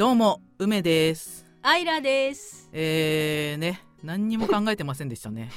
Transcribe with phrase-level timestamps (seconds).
[0.00, 1.44] どうも梅です。
[1.60, 2.70] アイラです。
[2.72, 5.50] えーね何にも考えてませんでしたね。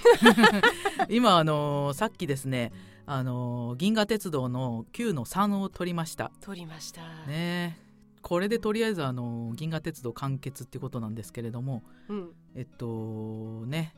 [1.07, 2.73] 今あのーさっきですね
[3.05, 6.29] あのー銀河鉄道の9の3を取りました。
[6.41, 7.79] 撮りました、ね。
[8.21, 12.31] これでとりあえずあのー銀河鉄道完結ってことなんですけれどもうん。
[12.53, 13.95] えっとね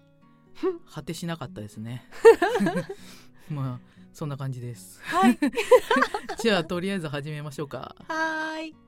[0.94, 2.08] 果てしなかったですね。
[3.50, 5.02] まあそんな感じです。
[5.06, 5.40] はい。
[6.38, 7.96] じゃあとりあえず始めましょうか。
[8.08, 8.85] はーい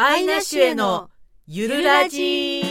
[0.00, 1.10] アイナッシュへの
[1.48, 2.62] ゆるラジ。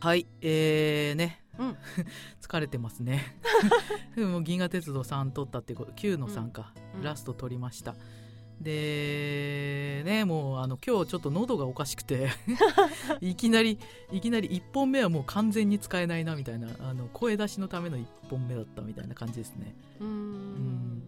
[0.00, 1.76] はいえーね、うん。
[2.40, 3.36] 疲れてますね。
[4.16, 7.02] もう銀河鉄道3取ったってこと9の3か、うん。
[7.02, 7.94] ラスト取りました
[8.60, 12.28] でねもうあの今日ちょっと喉がおかしくて
[13.20, 13.78] いきなり
[14.10, 19.76] いきなり1本目はもう完全に使えないなみたいなあの声出しのための1本目だったみたいな感じですね。
[20.00, 21.02] うん。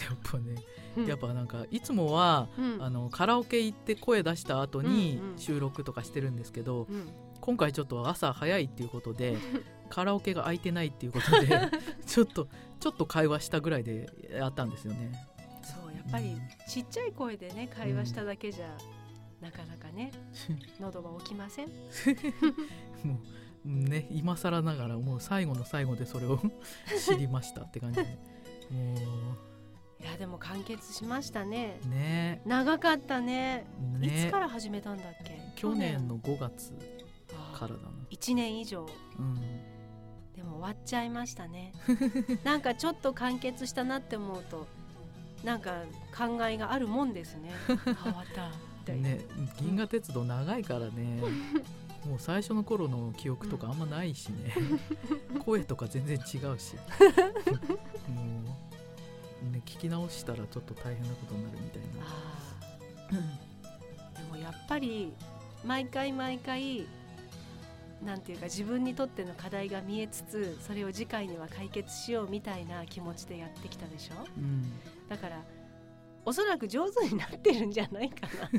[0.00, 0.56] やっぱね
[0.96, 1.06] うん。
[1.06, 2.82] やっぱなんかいつもはうん。
[2.82, 5.38] あのカラオケ行って声出した後にうんうん。
[5.38, 7.08] 収録とかしてるんですけど、うん。
[7.40, 9.36] 今回ちょっと朝早いっていうことで
[9.90, 11.60] カラオケが空いてないっていうことで
[12.06, 12.48] ちょっと
[12.80, 15.12] ちょっと会話したぐらいでやったんですよね。
[16.06, 18.68] っぱりちっちゃい声でね会話しただけじゃ、
[19.40, 20.12] なかなかね
[20.80, 21.68] 喉は起きません。
[23.04, 23.20] も
[23.64, 26.40] うね今更ながらもう最後の最後でそれを
[27.04, 28.04] 知りましたって感じで。
[28.04, 28.94] も
[29.98, 31.80] いやでも完結しましたね。
[31.84, 32.42] うね。
[32.44, 33.66] 長かったね。
[33.96, 35.40] いねつから始めたんだっけ？
[35.56, 36.72] 去年の5月
[37.54, 37.90] からだな。
[38.10, 38.86] 1年以上。
[39.18, 39.34] うん。
[40.34, 41.72] でも終わっちゃいましたね。
[42.44, 44.68] なんかちょっと完結したなって思うと
[45.44, 45.82] なんか
[46.16, 47.50] 考えがあるもんですね。
[47.68, 48.92] あ終わった。
[48.92, 49.20] ね、
[49.60, 51.20] 銀河鉄道長いからね。
[52.06, 54.54] もう最初の頃の記憶とかあんまないしね、
[55.44, 56.76] 声とか全然違うし。
[56.76, 56.82] も
[59.48, 61.82] う、ね、聞き直したらちょっと大変なことになるみたい
[63.12, 63.18] な。
[64.22, 65.12] でもやっぱり
[65.64, 66.86] 毎回毎回
[68.04, 74.14] なんていうか自分にとっての課題が見えつつそれを次回には解決しようみたいな気持ちでやってきたでしょ？
[74.36, 74.72] うん
[75.08, 75.42] だから
[76.24, 78.50] おそらく上手になってるんじゃないかな。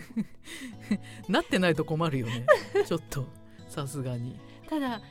[1.27, 2.45] なってないと困るよね。
[2.87, 3.25] ちょっと。
[3.67, 4.39] さすがに。
[4.69, 5.01] ただ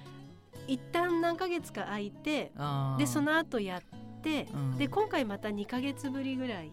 [0.66, 2.52] 一旦何ヶ月か空いて
[2.98, 3.82] でその後やっ
[4.22, 4.76] て、うん。
[4.78, 6.72] で今回また2ヶ月ぶりぐらい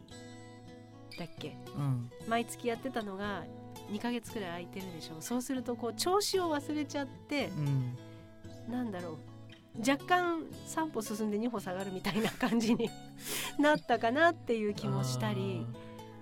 [1.19, 1.57] だっけ？
[1.75, 2.09] うん。
[2.28, 3.44] 毎月やってたのが
[3.91, 5.19] 2ヶ月くらい空いてるでしょ。
[5.19, 7.97] そうするとこう調子を忘れちゃってうん。
[8.72, 9.18] なんだろう
[9.79, 12.89] 若干3歩進んで2歩下がるみたいな感じに
[13.57, 15.66] なったかなっていう気もしたり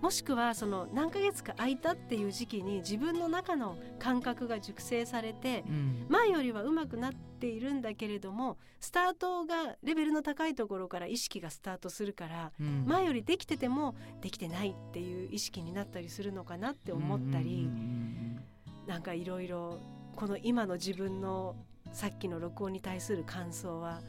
[0.02, 5.64] もしくはその何ヶ月か空いたっていう時期に自分の中の感覚が熟成されて
[6.10, 12.84] 前よりは上手くなっているんだけれどもスタートがレベルの高いところから意識がスタートするからうん。
[12.88, 17.70] 前よりできててもできてないっていう意識になったりするのかなって思ったり、
[18.88, 19.80] なんかいろいろ
[20.16, 21.56] この今の自分の
[21.94, 24.02] さっきの録音に対する感想は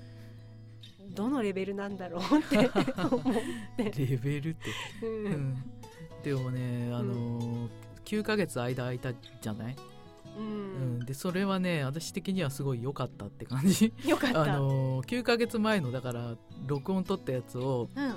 [1.11, 2.71] どのレベルなんだろうって
[3.03, 3.35] 思っ
[3.77, 5.33] て、レベルって、ううん。
[5.33, 5.63] ん、
[6.23, 7.69] でもねあのー
[8.05, 9.77] 9ヶ月間空いたじゃない、
[10.37, 10.99] ううん。
[11.01, 13.93] んでそれはね私的にはすごい良かったって感じ。
[14.07, 18.15] よかった、あのー9ヶ月前のだから録音撮ったやつをうん。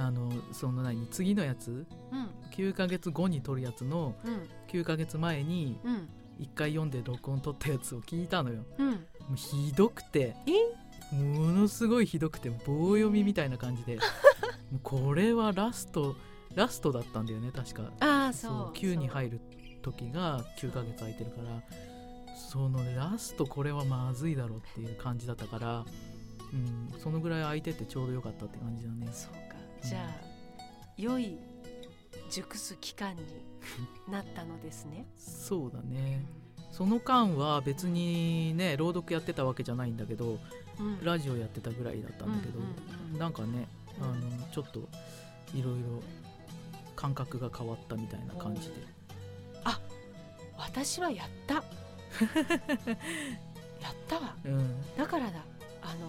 [0.00, 1.70] あのその何次のやつ？
[1.70, 1.74] う
[2.16, 2.28] ん。
[2.52, 4.48] 9ヶ月後に撮るやつのうん。
[4.68, 6.08] 9ヶ月前にうん
[6.40, 8.64] 1回読んで録音撮ったやつを聞いたのよ。
[8.78, 8.90] うん。
[8.90, 8.96] も
[9.32, 10.34] うひどくて
[11.12, 13.98] ものすごいひどくて棒読みみたいな感じで。
[14.82, 16.16] これはラスト
[16.54, 17.90] ラストだったんだよね確か。
[18.00, 19.40] ああそう9に入る
[19.82, 21.62] 時が9ヶ月空いてるから
[22.34, 25.84] そのラストこれはまずいだろうっていう感じだったから、
[26.52, 29.08] うん、そのぐらい空いててちょうどよかったって感じだね。
[29.12, 29.56] そうか。
[29.82, 30.32] じゃあ
[30.96, 31.38] 良い
[32.30, 33.22] 熟す期間に
[34.10, 36.24] なったのですね、そうだうね。
[36.70, 40.38] その間は別にね朗読やってたわけじゃないんだけど
[40.82, 41.04] ん。
[41.04, 43.18] ラジオやってたぐらいだったんだけど、うんうんうん。
[43.18, 43.68] なんかね
[44.00, 44.80] あうんのちょっと
[45.54, 46.02] いろいろ
[46.96, 49.02] 感覚が変わったみたいな感じで。
[50.62, 51.54] 私はやった。
[51.54, 51.64] やっ
[54.08, 54.36] たわ。
[54.44, 54.96] うん。
[54.96, 55.44] だからだ。
[55.82, 56.08] あの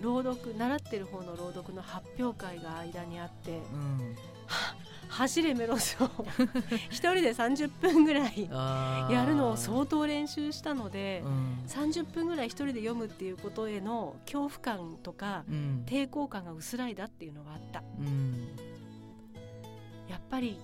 [0.00, 3.58] 朗読習ってる方の朗読の発表会が間にあって。
[3.72, 4.16] うん
[5.12, 6.08] 「走れメロス」を
[6.88, 11.64] 一人で30分ぐらいやるのを相当練習したのでう、ん。
[11.66, 15.82] 30分ぐらい一人で読むっていうことへの恐怖感とかうん。
[15.86, 17.82] 抵抗感が薄らいだっていうのがあった。
[17.98, 18.56] うん。
[20.08, 20.58] やっぱり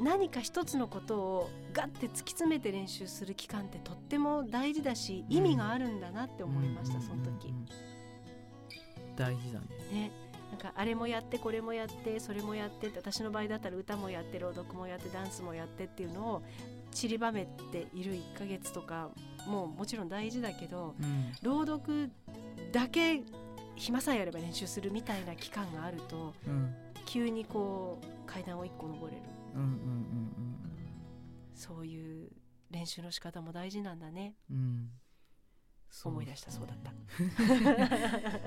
[0.00, 7.54] 何か一つのことをガッて突き詰めて練習する期間ってとっても大事だし意味があるんだなって思いました、その時。
[9.16, 9.66] 大事だね。
[9.92, 10.23] ね
[10.54, 16.42] なんかあれもやってこれもやってそれもやってって私の場合だったら歌もやって朗読もやってダンスもやってっていうのを
[16.92, 19.10] 散りばめている1ヶ月とか
[19.48, 21.32] ももちろん大事だけどうん。
[21.42, 22.08] 朗読
[22.70, 23.24] だけ
[23.74, 26.72] 暇さえあれば練習するみたいな期間があるとうん。
[27.04, 29.22] 急にこう階段を1個登れる。
[29.56, 30.36] うんうん。
[31.52, 32.30] そういう
[32.70, 34.36] 練習の仕方も大事なんだね。
[34.48, 34.90] うん
[36.04, 36.92] 思い出したそうだった。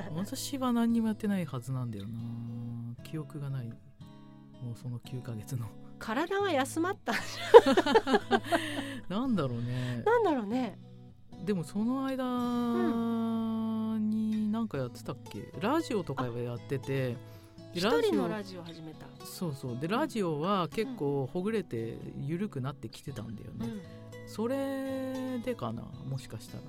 [0.14, 2.20] 私は何にもやってないはずなんだよな。
[3.04, 3.68] 記憶がない。
[3.68, 3.76] も
[4.74, 5.68] うその9ヶ月の。
[6.00, 7.14] 体が休まった。
[9.10, 10.04] なんだろうね。
[10.06, 10.78] なんだろうね。
[11.46, 12.24] でもその間
[14.00, 15.54] に何かやってたっけ？
[15.60, 17.16] ラジオとかはやってて。
[17.74, 19.78] で一人のラジオ始めた、そうそう。
[19.78, 23.82] でラジオは結構ほぐれて緩くなってきてたんだよね、うん。
[24.28, 25.84] それでかな。
[26.10, 26.64] もしかしたら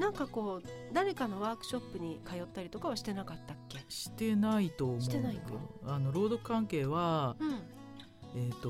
[0.00, 3.78] なんかこう誰かのワークショップに通ったりとかはしてなかったっけ？
[3.88, 5.52] してないと思うしてないか？
[5.86, 7.58] あの朗読関係はうん。
[8.32, 8.68] えー、と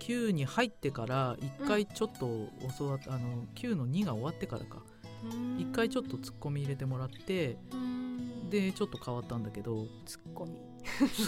[0.00, 2.48] 9に入ってから1回ちょっと
[2.78, 4.82] 教わっあの9の2が終わってからか。
[5.22, 8.50] 1回ちょっとツッコミ入れてもらってうん。
[8.50, 9.86] でちょっと変わったんだけど。
[10.04, 10.52] ツッコミ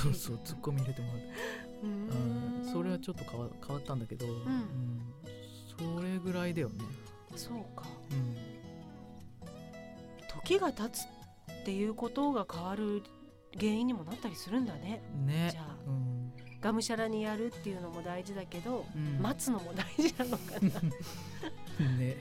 [0.02, 1.26] そうそうツッコミ入れてもらって、
[1.84, 1.90] うう
[2.68, 5.00] ん、それはちょっと変わ変わったんだけど、うん
[5.78, 6.84] それぐらいだよね、
[7.36, 7.86] そうか。
[8.10, 8.36] うん、
[10.44, 11.06] 時が経つっ
[11.64, 13.02] ていうことが変わる
[13.58, 15.02] 原因にもなったりするんだね。
[15.24, 15.48] ね。
[15.50, 16.32] じゃあうん。
[16.60, 19.22] がむしゃらにやるっていうのも大事だけど、うん。
[19.22, 20.54] 待つのも大事なのか
[21.80, 21.88] な。
[21.98, 22.16] ね。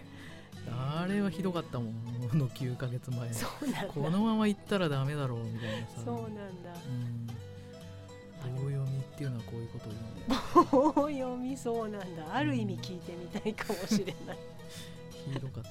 [0.71, 1.93] あれはひどかったもん
[2.29, 3.33] この9ヶ月前。
[3.33, 3.93] そうなんだ。
[3.93, 6.01] このまま行ったらダメだろうみたいなさ。
[6.05, 6.73] そうなんだ。
[6.87, 7.27] うん。
[8.55, 10.93] 棒読みっていうのはこういうことを言うんだよ。
[10.93, 12.33] 棒読みそうなんだ。
[12.33, 14.37] ある意味聞いてみたいかもしれない。
[15.33, 15.69] ひどかった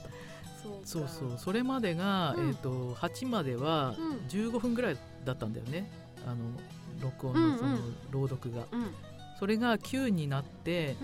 [0.85, 1.33] そうかそう。
[1.39, 2.49] それまでが、うん。
[2.49, 4.17] えー、と8まではうん。
[4.29, 5.91] 15分ぐらいだったんだよね。
[6.27, 6.37] あの
[7.01, 7.51] 録音うんうん。
[7.53, 7.79] のその
[8.11, 8.91] 朗読が、うん。
[9.39, 10.97] それが9になって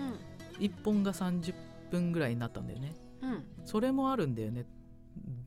[0.57, 0.65] うん。
[0.65, 1.53] 1本が30
[1.91, 2.93] 分ぐらいになったんだよね。
[3.21, 3.43] うん。
[3.65, 4.65] それもあるんだよね。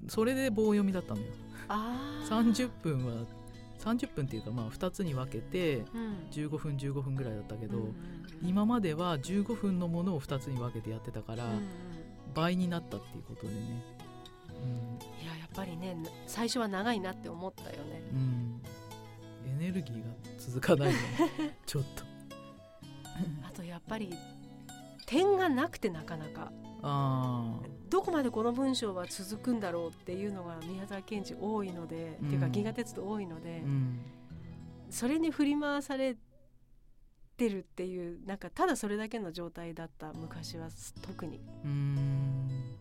[0.09, 1.27] それで棒読みだったのよ。
[1.69, 2.55] あー。
[2.55, 3.25] 30分は
[3.79, 6.17] 30分っていうかまあ2つに分けてうん。
[6.31, 8.49] 15分15分ぐらいだったけど、うんうんうん。
[8.49, 11.63] 今までは15分のものを2つに分けてやってたから、うんうん。
[12.35, 13.85] 倍になったっていうことでね
[15.23, 18.03] いややっぱりね最初は長いなって思ったよね。
[18.13, 18.63] うん、
[19.45, 21.57] うん、エネルギーが続かないよね。
[21.67, 22.05] ちょっと。
[23.47, 24.15] あとやっぱり
[25.07, 26.53] 点がなくてなかなか。
[26.85, 27.61] あ
[27.91, 32.27] どこまでこの文章は続くんだろうっていうのが宮沢賢治多いので、うん。
[32.27, 34.01] っていうか銀河鉄道多いのであ、うん
[34.93, 36.17] それに振り回され
[37.39, 40.69] てるっていうなんかただそれだけの状態だった昔は
[41.01, 42.77] 特にうーん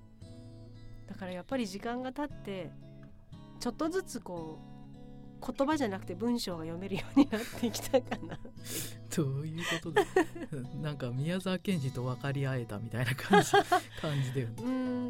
[1.12, 2.72] だからやっぱり時間が経って
[3.60, 4.60] ちょっとずつこ
[5.42, 8.40] う言葉じゃなくて文章が読めるようになってきたかな。
[9.14, 10.04] どういうことだ。
[10.82, 13.52] なんか宮沢賢治と分かり合えたみたいな感じ
[14.00, 14.54] 感じだよね。
[14.60, 15.10] うーん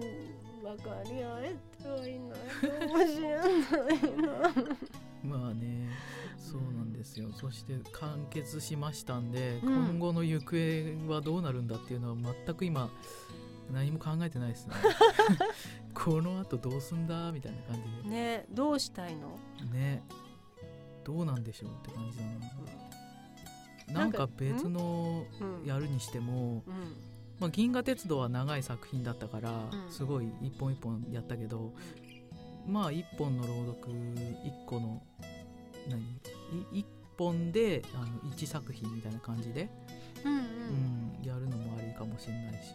[0.64, 3.48] 分かり合えてはいないかもしれな
[3.92, 5.40] いな。
[5.40, 5.90] まあね
[6.40, 7.32] そうなんですよ。
[7.34, 9.74] そして完結しましたんで、うん。
[9.90, 12.90] 今後の行方はどうなるんだっていうのは全く今
[13.72, 14.76] 何も考えてないですね。
[15.94, 19.38] このあとどうすんだみたいな感じねどうしたいの？
[19.72, 20.04] でね。
[21.04, 22.24] どうなんでしょうって感じだ
[23.94, 24.00] な。
[24.02, 25.66] なんか別のうん。
[25.66, 26.96] やるにしても、うん。
[27.40, 29.92] まあ、銀河鉄道は長い作品だったから、うん。
[29.92, 31.74] すごい一本一本やったけど
[32.68, 33.92] まあ一本の朗読
[34.46, 35.02] 一個の
[35.90, 36.00] 何？
[36.72, 36.86] い一
[37.18, 39.70] 本であの一作品みたいな感じで、
[40.24, 42.74] うんううんんやるのもありかもしれないし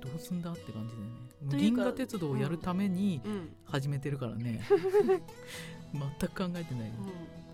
[0.00, 1.58] どうすんだって感じだよね。
[1.58, 3.48] 銀河鉄道をやるためにうん。
[3.64, 4.62] 始めてるからね、
[5.92, 6.94] 全く考えてないよ、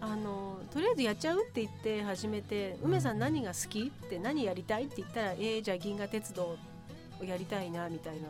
[0.00, 0.12] うん。
[0.12, 6.56] あのとりあえずやっちゃうって言って始めて「梅さん何が好き?」って何やりたいって言ったら「えー、じゃあ銀河鉄道
[7.20, 8.28] をやりたいな」みたいな。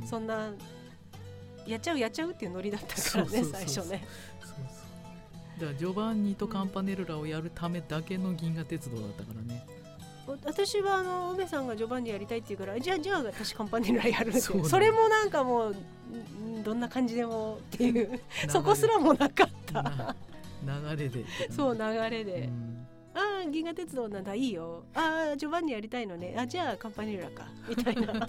[0.00, 0.06] うん。
[0.06, 0.52] そんな
[1.66, 4.04] やっちゃうやっちゃうっていうノリだったからね最初ね。
[4.40, 4.60] そうそう。
[5.60, 9.66] だからジョバンニとカンパネルラをやるためだけの銀河鉄道だったからね
[10.44, 18.20] 私はあの梅さんがジョバンニやりたいって言うからじゃあじゃあ私カンパネルラやるってそそれもなんかもうんどんな感じでもっていう。
[18.48, 19.82] そこすらもなかった。
[19.82, 22.86] な流れでそう流れで、うん。
[23.14, 24.84] ああ銀河鉄道なんだいいよ。
[24.94, 26.34] ああジョバンニやりたいのね。
[26.38, 27.46] あじゃあカンパネルラか。
[27.68, 28.28] みたいな。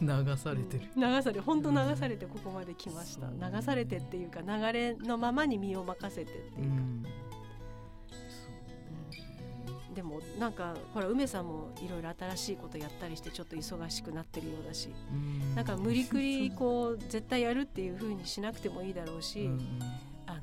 [0.00, 7.29] 流されてる、流され本当流されてここまで来ました、流されてっていうか流れのままに身を任せてっていううか、うね
[9.94, 15.54] でもなんかほら梅さんもいろいろ新しいことやったりしてちょっと忙しくなってるようだしうん。
[15.54, 19.52] なんか無理くりこう絶対やるっていう風にしなくてもいいだろうし、うん。
[19.52, 19.60] うん
[20.26, 20.40] あの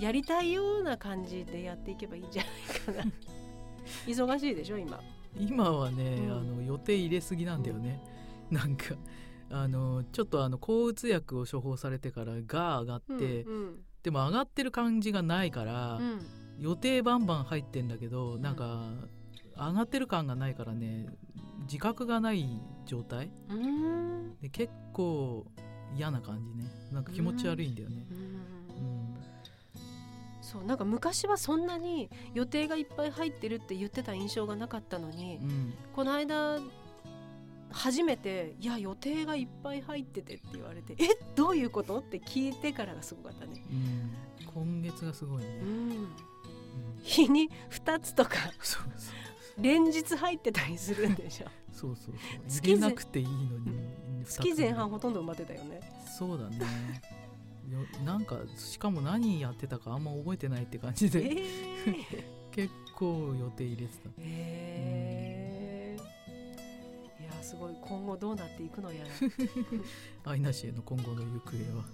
[0.00, 3.12] やりたいような感じでやっていけばいいんじゃないかな。
[4.06, 5.00] 忙しいでしょ今。
[5.36, 6.32] 今はね、うん。
[6.32, 8.00] あの予定入れすぎなんだよね、
[8.50, 8.94] なんか
[9.50, 13.80] あのちょっとあの抗うつ薬を処方されてからが上がって、うん。
[14.04, 16.20] でも上がってる感じがないから、うん
[16.58, 18.90] 予定バンバン入ってんだけどなんか
[19.56, 21.06] 上がってる感がないからね
[21.62, 23.30] 自覚がない状態。
[24.40, 25.46] で結構
[25.96, 26.70] 嫌な感じね。
[26.92, 29.16] なんか気持ち悪いんだよね、うん。
[30.42, 35.74] そうなんか昔はそんなに予定がいっぱい入ってるって言ってた印象がなかったのに、うん。
[35.94, 36.58] この間
[37.70, 43.62] 初めて「いや予定がいっぱい入ってて」って言われて「えどういうこと?」って聞いてからがすごかったね。
[43.70, 44.10] うん。
[44.46, 46.08] 今月がすごいね、うんうん
[47.02, 48.30] 日に2つとか
[49.60, 51.46] 連日入ってたりするんでしょ。
[51.72, 52.14] そうそうそう。
[52.48, 54.24] 月入れなくていいのに。
[54.24, 55.80] 月前半ほとんど埋まってたよね。
[56.18, 56.58] そうだね。
[57.68, 61.44] よなんかしかも何やってたかあんま覚えてないって感じえでー、
[62.50, 64.10] 結構予定入れてた。
[64.18, 67.22] えー。
[67.22, 67.76] いやすごい。
[67.80, 69.04] 今後どうなっていくのや
[70.24, 70.30] ら。
[70.32, 71.84] アイナシエの今後の行方は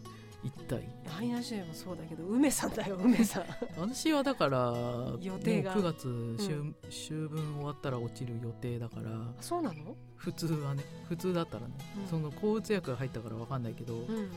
[0.44, 0.86] 一体。
[1.18, 3.44] アイナシェもそうだけど梅さんだよ梅さん。
[3.80, 4.74] 私はだから
[5.20, 5.74] 予定が。
[5.74, 9.10] もう9月秋,、秋分終わったら落ちる予定だから
[9.40, 9.96] そうなの？
[10.16, 12.08] 普通はね普通だったらね、うん。
[12.08, 14.18] その抗うつ薬が入ったから分かんないけど、うんうんうん。
[14.18, 14.30] うん。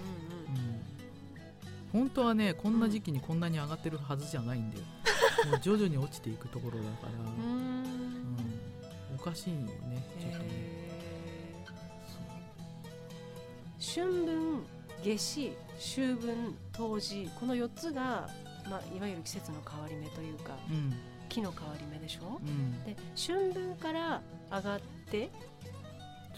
[1.91, 4.83] 本当はねこんな時期にこんなに上がってるはずじゃないんだよ、
[5.51, 7.53] もう徐々に落ちていくところだから、うーん。
[7.53, 7.61] う
[9.13, 9.15] ん。
[9.15, 10.87] おかしいよねちょっとね、へー
[13.79, 14.63] 春分
[15.03, 18.29] 夏至秋分冬至この4つが、
[18.69, 20.93] まあ、いわゆる季節の変わり目というかうん。
[21.29, 22.39] 木の変わり目でしょ？
[22.41, 22.84] うん。
[22.84, 24.79] で春分から上がっ
[25.12, 25.29] て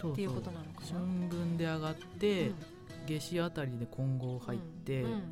[0.00, 0.86] そうっていうことなのかな？
[0.86, 2.52] 春分で上がって、
[3.06, 5.12] 夏至あたりで混合入って、うん。
[5.12, 5.22] うん。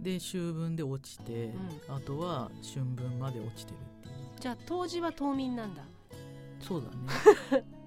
[0.00, 1.50] で秋分で落ちて、
[1.88, 4.14] あとは春分まで落ちてるっていう。
[4.40, 5.82] じゃあ冬至は冬眠なんだ。
[6.60, 6.82] そう
[7.50, 7.64] だね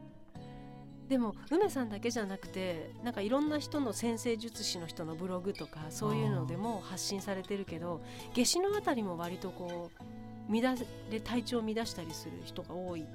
[1.08, 8.02] でも梅さんだけじゃなくてなんかいろんな人の先生術師の人のブログとかそういうのでも発信されてるけど
[8.36, 10.78] 夏至のあたりも割とこう乱
[11.12, 13.06] れ体調を乱したりする人が多い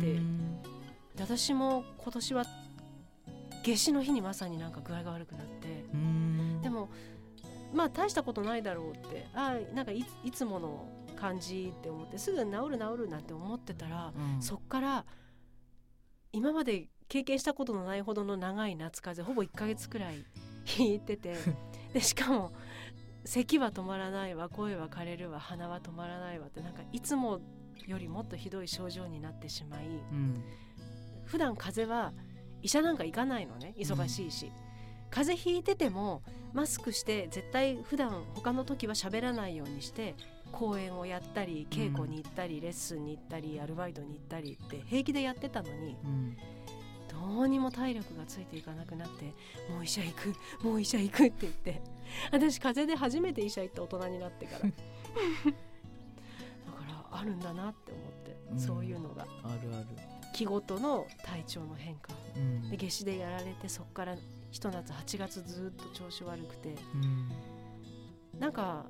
[0.00, 0.58] でうん。
[1.18, 2.44] 私も今年は
[3.62, 5.84] 夏至の日にまさになんか具合が悪くなって。
[5.92, 6.60] うん。
[6.62, 6.88] でも
[7.74, 9.26] まあ大したことないだろうって。
[9.34, 14.42] ああなんかいついつもの感じって思ってすぐ治る治るなんて思ってたらうん。
[14.42, 15.04] そっから
[16.32, 20.24] 今まで経験したことのないほどの長い夏風邪ほぼ1ヶ月くらい
[20.78, 21.34] 引いてて
[21.92, 22.52] でしかも
[23.24, 27.40] 咳は止まらないわ声は枯れるわ鼻は止まらないわってなんかいつも
[27.86, 30.44] よりもっとひどい症状になってしまいうん。
[31.24, 32.12] 普段風邪は
[32.62, 34.50] 医者なんか行かないのね忙しいし、
[35.10, 36.22] 風邪ひいてても
[36.52, 40.14] マスクして絶対普段他の時は喋らないようにして
[40.52, 46.36] 公演をやったり稽古に行ったり、レッスンに行ったりアルバイトに行ったりって平気でやってたのにうん
[47.16, 49.34] どうにも体力がついていかなくなって
[49.72, 51.82] もう医者行くもう医者行くって言って
[52.30, 54.60] 私風邪で初めて医者行った大人になってから。
[54.60, 54.72] だか
[56.86, 58.60] らあるんだなって思って、うん。
[58.60, 59.22] そういうのが。
[59.22, 59.86] あるある。
[60.34, 62.12] 日ごとの体調の変化。
[62.36, 62.70] うん。
[62.70, 64.16] で夏至でやられてそこから
[64.50, 66.74] ひと夏8月ずっと調子悪くて。
[68.34, 68.38] うん。
[68.38, 68.84] なんか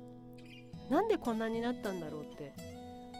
[0.89, 2.53] なんでこんなになったんだろうって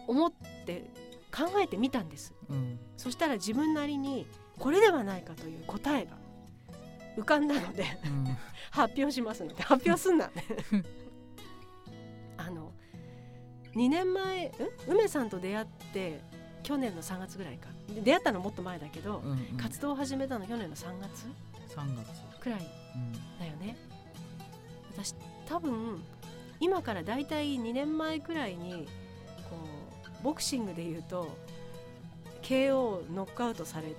[0.07, 0.31] 思っ
[0.65, 0.89] て
[1.31, 2.33] 考えてみたんです。
[2.49, 2.79] うん。
[2.97, 4.27] そしたら自分なりに
[4.59, 6.11] これではないかという答えが
[7.17, 8.37] 浮かんだのでうん。
[8.71, 10.29] 発表しますので発表すんな
[12.37, 12.71] あの
[13.75, 14.51] 2年前ん
[14.87, 16.19] 梅さんと出会って
[16.63, 17.69] 去年の3月ぐらいか。
[17.93, 19.57] で出会ったのもっと前だけど、うんうん。
[19.57, 21.27] 活動を始めたの去年の3月
[21.73, 22.39] ？3月。
[22.41, 23.77] くらいうんだよね。
[24.91, 25.15] 私
[25.47, 26.03] 多分
[26.59, 28.87] 今からだいたい2年前くらいに
[29.49, 29.55] こ
[30.21, 31.29] うボクシングでいうと
[32.41, 33.95] KO ノックアウトされ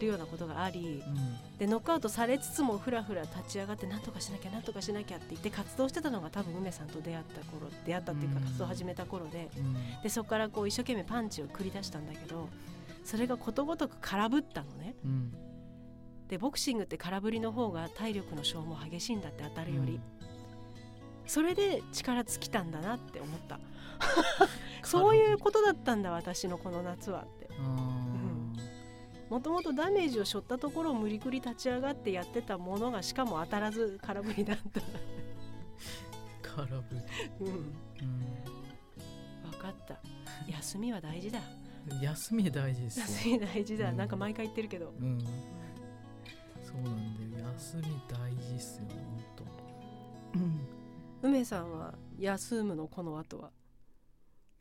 [0.00, 1.58] るようなことがありうん。
[1.58, 8.44] でノックアウトされつつもふらふら立ち上がってなんとかしなきゃなんとかしなきゃって言って活動してたのが多分梅さんと出会った頃出会ったっていうかうん。
[8.44, 10.02] 活動を始めた頃でうん。
[10.02, 12.48] でそこからこう一生懸命パンチを繰り出したんだけど
[13.04, 14.94] それがことごとく空振ったのね。
[15.04, 15.32] うん。
[16.28, 19.98] でボクシングって空振りの方が体力の消耗激しいんだって当たるより、
[21.26, 23.58] それで力尽きたんだなって思った。
[24.86, 27.48] そういうことだったんだ私のこの夏はって。
[27.58, 28.39] うん
[29.30, 34.80] もともとダメージを背負ったところを無理くり立ち上がってやってたものがしかも当たらず空振りだった、
[36.56, 36.98] 空振り。
[37.40, 37.54] うん、うん。
[39.46, 40.00] あ分かった。
[40.48, 41.40] 休みは大事だ。
[42.02, 43.96] 休み大事ですよ休み大事だ、うん。
[43.96, 44.92] なんか毎回言ってるけど。
[45.00, 45.18] うん。
[46.62, 47.46] そうなんだよ。
[47.54, 49.44] 休み大事っすよほんと。
[51.22, 53.50] 梅さんは休むのこの後は？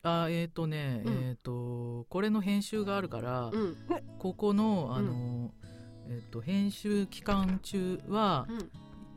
[0.03, 1.13] あえっ、とね、うん。
[1.29, 3.77] えっ、とこれの編集があるから、うん。
[4.17, 5.51] ここのあの、
[6.07, 8.47] えっ、と編集期間中は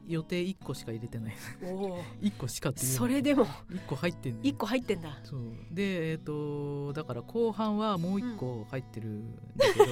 [0.07, 1.35] 予定1個しか入れてない。
[1.63, 3.47] うん、おお1個しかっていうそれでも。
[3.71, 5.21] 1個入ってん個入ってんだ。
[5.25, 5.41] そう。
[5.71, 9.85] でえっ、とだから後半はもう1個入ってるんだけど、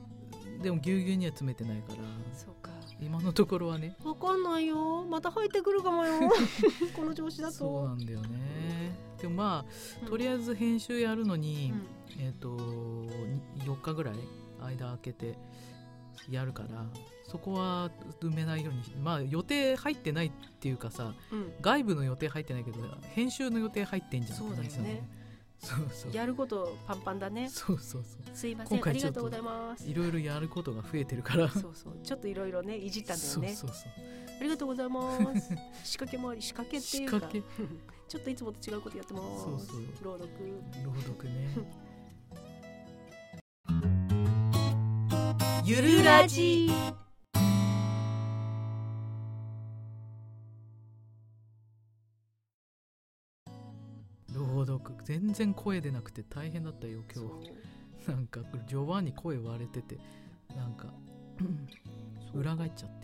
[0.62, 1.96] でもぎゅうぎゅうには詰めてないから
[2.32, 2.70] そうか。
[3.00, 3.96] 今のところはね。
[4.04, 5.04] わかんないよ。
[5.04, 6.20] また入ってくるかもよ。
[6.94, 7.54] この調子だと。
[7.54, 9.64] そうなんだよねでもま
[10.04, 11.72] あとりああえず編集やるのに、
[12.18, 12.56] ええっ、と
[13.64, 14.14] 4日ぐらい
[14.60, 15.38] 間空けて
[16.28, 16.84] やるから
[17.28, 21.52] そこは埋めないようにまあ予定入ってないっていうかさうん。
[21.60, 22.78] 外部の予定入ってないけど
[23.14, 25.08] 編集の予定入ってんじゃんそうだよね。
[25.58, 26.12] そうそう。
[26.12, 27.48] やることパンパンだね。
[27.48, 28.36] そうそうそう。
[28.36, 29.88] すいませんありがとうございます。
[29.88, 31.48] いろいろやることが増えてるから。
[31.48, 31.94] そうそう。
[32.02, 33.54] ちょっといろいろねいじったんだよね。
[33.54, 35.54] そうそうそうありがとうございます。
[35.86, 37.42] 仕掛けもあり仕掛けっていうか仕掛け。
[38.08, 39.44] ちょっといつもと違うことやってます。
[39.44, 39.82] そうそう。
[40.02, 40.28] 朗読。
[40.84, 41.48] 朗読ね。
[45.64, 46.68] ゆるラジ。
[54.34, 54.96] 朗読。
[55.04, 58.10] 全然声出なくて大変だったよ今日。
[58.10, 60.00] なんか序盤に声割れてて
[60.56, 60.92] なんか
[62.34, 63.01] 裏返っちゃって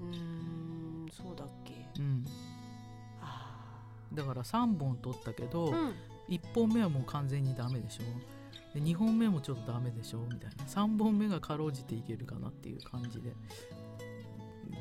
[0.00, 1.74] うーんそうだっけ？
[1.98, 2.24] うん。
[3.20, 3.80] あ
[4.12, 5.94] だから3本撮ったけど、ーうん。
[6.28, 8.04] 1本目はもう完全にダメでしょ？
[8.74, 10.18] で2本目もちょっとダメでしょ？
[10.20, 10.64] みたいな。
[10.64, 13.34] 3本目がかろうじていけるかなっていう感じで。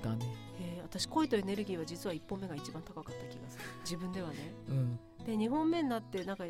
[0.02, 0.26] だね。
[0.60, 3.64] えー私声とエネルギーは実は1本目が一番高かった気がする。
[3.82, 4.54] 自分ではね。
[4.70, 5.00] うん。
[5.26, 6.46] で2本目になってなんか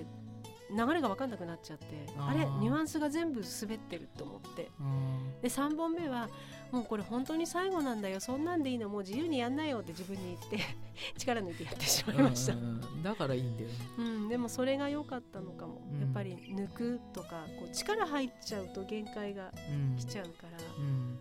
[0.73, 1.85] 流れが分かんなくなっちゃって
[2.17, 4.71] あれニュアンスが全部滑ってると思って。
[4.79, 5.41] うん。
[5.41, 6.29] で3本目は
[6.71, 10.59] もうこれ本当に最後なんだよそんなんでいいのもう自由にやんなよって自分に言って
[11.17, 12.55] 力抜いてやってしまいました。
[13.03, 13.75] だからいいんだよね。
[13.97, 16.01] うん、でもそれが良かったのかも、うん。
[16.01, 19.95] やっぱり抜くとかこう力入っちゃうと限界がうん。
[19.95, 21.19] 来ちゃうからうん。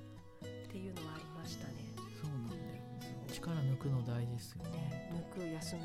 [0.65, 1.75] っていうのはありましたね。
[2.21, 2.83] そうなんだよ
[3.31, 4.71] 力抜くの大事ですよね。
[4.71, 5.83] ね抜く休む。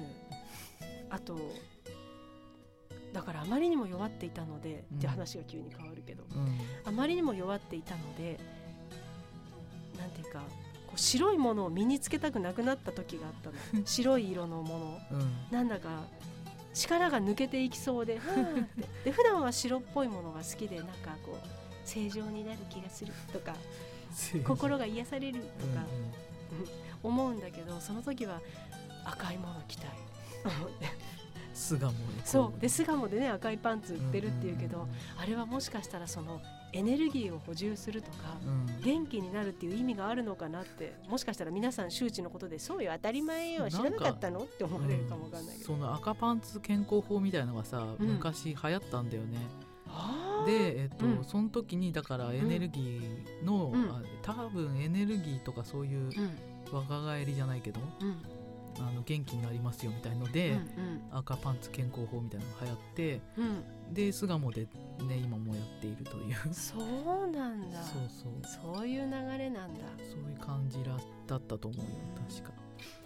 [1.10, 1.38] あと
[3.14, 4.98] だからあまりにも弱っていたので、うん。
[4.98, 6.58] って話が急に変わるけどうん。
[6.86, 8.40] あまりにも弱っていたので
[9.98, 10.40] なんていうか
[10.88, 13.86] こう白いものを身につけたくなくなった時があったの。
[13.86, 15.00] 白い色のもの。
[15.12, 15.36] うん。
[15.52, 16.04] なんだか
[16.74, 18.20] 力が抜けていきそうで、
[19.04, 21.48] で普段は白っぽいものが好きでなんかこう
[21.88, 23.56] 正常になる気がするとか
[24.46, 25.86] 心が癒されるとか
[27.02, 28.42] 思うんだけどその時は
[29.06, 29.90] 赤いもの着たい
[30.44, 30.86] 思って
[31.58, 32.62] 巣鴨でそう。
[32.62, 36.40] で巣鴨でね赤いパンツ売ってるっていうけど、んあれはもしかしたらその
[36.72, 38.82] エネルギーを補充するとか、うん。
[38.84, 43.70] 元気になるっていう意味があるのかなってもしかしたら皆さん周知のことでそうよ当たり前よ。
[43.70, 48.08] 知らなかったのって思われるかもわかんないけど、その赤パンツ健康法みたいなのがさ、うん。
[48.08, 49.40] 昔流行ったんだよね。
[50.46, 51.24] で、えっとうん。
[51.24, 53.90] その時にだからエネルギーの、うん。
[53.90, 56.38] あ多分エネルギーとかそういううん。
[56.70, 58.18] 若返りじゃないけどうん
[58.80, 63.46] あの元気になりますよみたいので、うん赤パンツ健康法みたいなのが流行ってうん。
[63.46, 63.64] うん
[63.94, 64.68] で巣鴨で
[65.08, 66.54] ね今もやっているという。
[66.54, 67.82] そうなんだ。
[67.82, 68.76] そうそう。
[68.76, 69.80] そういう流れなんだ。
[69.98, 71.86] そういう感じらだったと思うよ
[72.30, 72.52] 確か。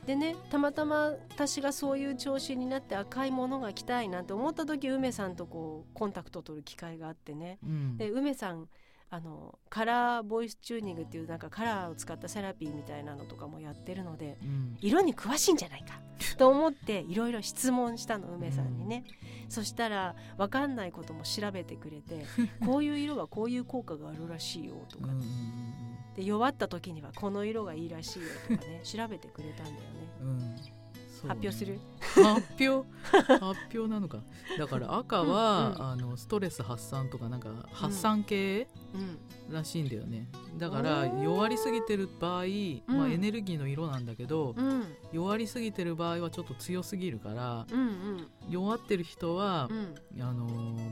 [0.06, 7.60] でねたまたま私がそういう調子になって赤いものが着たいなんて思った時梅さんとこうコンタクトを取る機会があってね。
[7.64, 7.98] うん。
[7.98, 8.68] で梅さん
[9.14, 14.78] あのカラーボイスチューニングっていうなんかカラーを使ったセラピーみたいなのとかもやってるのでうん。
[14.80, 16.02] 色に詳しいんじゃないか
[16.40, 19.04] と思っていろいろ質問したの梅さんにね、
[19.50, 22.26] そしたら分かんないことも調べてくれて
[22.66, 30.81] こういう色はこういう効果があるらしいよとか、うんうんで弱った時にはこの色がいいらしいよとかね調べてくれたんだよね
[31.28, 31.80] 発表する。
[32.02, 32.88] 発表？
[33.40, 34.20] 発表なのか。
[34.58, 35.82] だから赤は、うんうん。
[35.92, 39.54] あのストレス発散とかなんか発散系うん。
[39.54, 40.30] らしいんだよね。
[40.58, 42.44] だから弱りすぎてる場合、
[42.88, 44.84] まあ、うんエネルギーの色なんだけど、うん。
[45.12, 48.28] 弱りすぎてる場合はちょっと強すぎるからうんうん。
[48.50, 49.74] 弱ってる人はう、
[50.20, 50.22] ん。
[50.22, 50.48] あの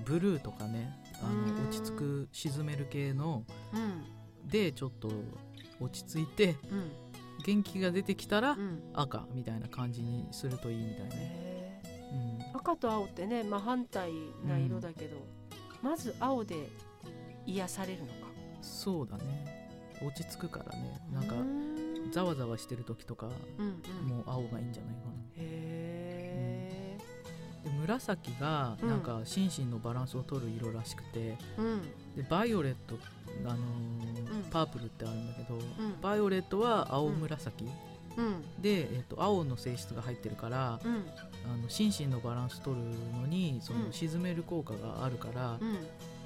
[0.06, 1.68] ブルーとかねあうのん。
[1.70, 4.48] 落ち着く沈める系のうん。
[4.50, 5.10] でちょっと
[5.80, 6.92] 落ち着いてうん
[7.50, 8.82] 元気が出てきたらうん。
[8.94, 11.82] 赤みたいな感じにするといいみたいね、
[12.54, 14.12] うん、赤と青ってね真反対
[14.46, 15.18] な色だけど、
[15.82, 16.70] まず青で
[17.46, 18.14] 癒されるのか。
[18.62, 19.70] そうだね。
[20.02, 21.00] 落ち着くからね。
[21.12, 21.36] なんか
[22.12, 24.08] ざわざわしてる時とかうんうん。
[24.08, 25.12] もう青がいいんじゃないかな。
[25.36, 26.98] へえ、
[27.82, 29.02] 紫がうんなん。
[29.02, 31.82] か心身のバランスを取る色らしくて、うん
[32.21, 32.97] でバイオレット、
[33.45, 33.60] あのー
[34.36, 34.49] うん。
[34.51, 35.62] パープルってあるんだけど、ん。
[36.01, 37.65] バイオレットは青紫、
[38.17, 38.62] うん。
[38.62, 41.05] で、えっと青の性質が入ってるからうん。
[41.45, 42.84] あの心身のバランス取る
[43.17, 43.93] のにそのうん。
[43.93, 45.77] 沈める効果があるから、うん。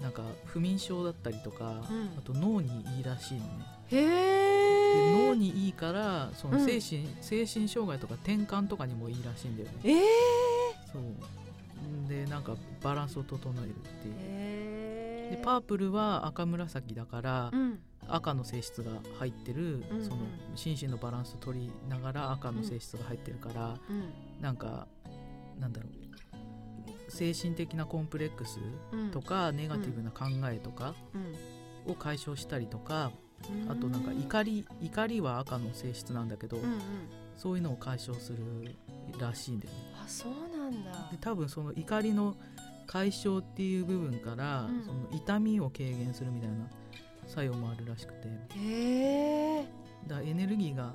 [0.02, 1.76] なんか不眠症だったりとか、うん。
[2.18, 3.66] あと脳にいいらしいのね。
[3.92, 6.66] へ脳にいいからそのうん。
[6.66, 9.76] 精神,、精神障害とか転換とかにもいいらしいんだよね。
[9.84, 10.04] ええ
[10.92, 11.02] そう。
[11.86, 14.63] んでなんかバランスを整えるっていう。
[15.34, 17.80] でパープルは赤紫だから、うん。
[18.08, 20.04] 赤の性質が入ってる、うんうん。
[20.04, 20.18] その
[20.56, 24.14] 心身のバランス取りながら赤の性質が入ってるから、うん。
[24.42, 24.88] なんか
[25.60, 27.12] なんだろう。
[27.12, 28.60] 精神的なコンプレックス
[28.92, 29.12] うん。
[29.12, 30.94] とか、ネガティブな考えとか
[31.86, 31.92] うん。
[31.92, 33.12] を解消したりとか、
[33.50, 33.72] うん。
[33.72, 36.80] あとなんか怒り怒りは赤の性質なんだけど、うんうん。
[37.38, 38.38] そういうのを解消する
[39.20, 39.80] らしいんだよね。
[40.04, 41.10] あそうなんだ。
[41.12, 42.36] で多分その怒りの
[42.84, 44.84] 解消っていう部分から、うん。
[44.84, 46.68] その痛みを軽減するみたいな
[47.28, 48.28] 作用もあるらしくて。
[48.56, 49.68] へえ
[50.08, 50.94] だエネルギーが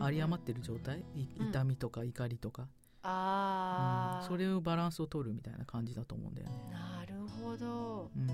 [0.00, 1.48] 有り余ってる状態、いうん。
[1.48, 2.68] 痛みとか怒りとか、
[3.02, 4.28] ああうん。
[4.28, 6.52] それをバランスを取るみたいな感じだと思うんだよね。
[6.70, 8.10] なるほど。
[8.16, 8.30] うん。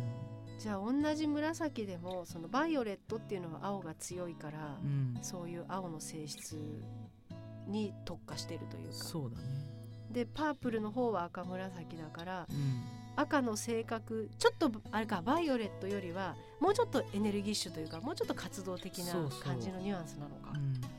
[0.63, 6.57] じゃあ同じ紫でもそのバイオレットっていうのは青が強いから、うん、そういう青の性質
[7.67, 8.93] に特化してるというか。
[8.93, 9.45] そうだね、
[10.13, 12.83] でパープルの方は赤紫だからうん、
[13.17, 19.43] 赤の性格ちょっとあれかバイオレットよりはもうちょっとエネルギッシュというかもうちょっと活動的なそうそう。
[19.43, 20.53] 感じのニュアンスなのか。
[20.55, 20.91] うん、だか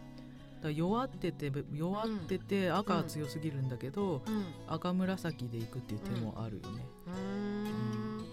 [0.64, 4.46] ら弱ってて弱ってて赤は強すぎるんだけど、うん。
[4.68, 6.86] 赤紫でいくっていう手もあるよね。
[7.08, 8.26] うーん。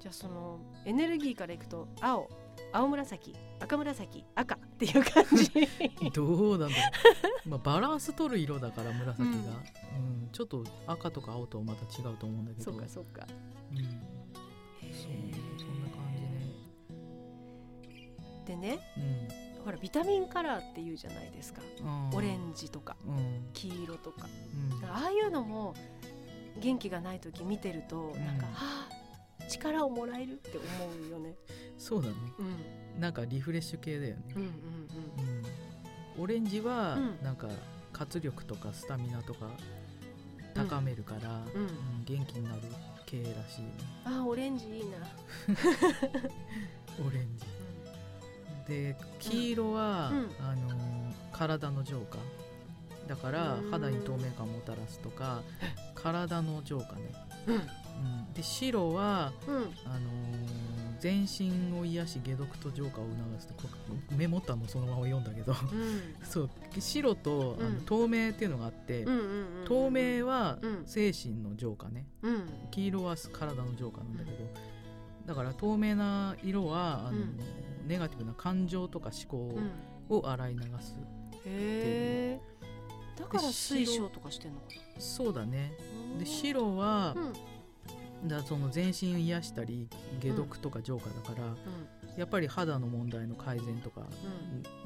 [0.00, 2.28] じゃあそのエネルギーからいくと青。
[2.72, 3.34] 青紫。
[3.60, 4.24] 赤紫。
[4.34, 5.68] 赤っていう感じ。
[6.10, 6.82] どうなんだろ
[7.44, 9.34] う、まあ、バランス取る色だから紫が、うん。
[9.34, 10.28] うん。
[10.32, 12.64] ちょっと赤とか青とまた違うと思うんだけど。
[12.64, 13.26] そうかそうか。
[13.72, 14.92] うん、そうへ
[15.58, 16.54] そんな感じね。
[18.44, 19.64] ーでねうん。
[19.64, 21.60] ほらビタミンカラーっていうじゃないですか。
[21.82, 22.10] うん。
[22.16, 23.50] オレンジとかうん。
[23.52, 24.28] 黄色とか。
[24.80, 24.84] うん。
[24.86, 25.74] ああいうのも
[26.58, 28.52] 元気がない時見てるとなんか、うん。
[28.54, 29.00] はあ
[29.48, 30.66] 力をもらえるって思
[31.08, 31.34] うよね。
[31.76, 32.14] そうだね。
[32.38, 34.50] うんなんかリフレッシュ系だよね、うんうんう
[36.18, 36.22] ん。
[36.22, 37.18] オレンジはうん。
[37.24, 37.48] なんか
[37.92, 39.46] 活力とかスタミナとか
[40.54, 41.62] 高めるから、うん。
[41.62, 42.62] うんうん元気になる
[43.06, 43.72] 系らしいね。
[44.04, 44.98] あーオレンジいいな。
[47.06, 47.46] オレンジ。
[48.66, 50.30] で黄色は、うん。
[50.44, 51.00] あのー
[51.32, 52.18] 体の浄化。
[53.06, 53.70] だからうん。
[53.70, 55.42] 肌に透明感をもたらすとか
[55.94, 57.12] 体の浄化ね、
[57.46, 57.54] うん。
[57.54, 59.56] うん、で白はうん。
[59.86, 63.68] あのー全身を癒し解毒と浄化を促すってこ
[64.10, 66.14] うメモったのそのまま読んだけどうん。
[66.22, 67.80] そう白とあのうん。
[67.82, 69.04] 透明っていうのがあって、
[69.64, 72.06] 透明はうん精神の浄化ね。
[72.22, 72.44] うん。
[72.70, 74.38] 黄色は体の浄化なんだけど
[75.26, 77.38] だから透明な色はあの、うん。
[77.86, 80.16] ネガティブな感情とか思考うん。
[80.16, 80.96] を洗い流す、
[81.44, 82.40] へえ。
[83.16, 84.66] だからで水晶とかしてんのか
[84.98, 85.72] そうだね。
[86.14, 86.18] な。
[86.18, 87.14] で白は
[88.24, 89.88] だその全身癒したり
[90.20, 91.56] 解毒とか浄化だから、
[92.16, 94.02] やっぱり肌の問題の改善とか、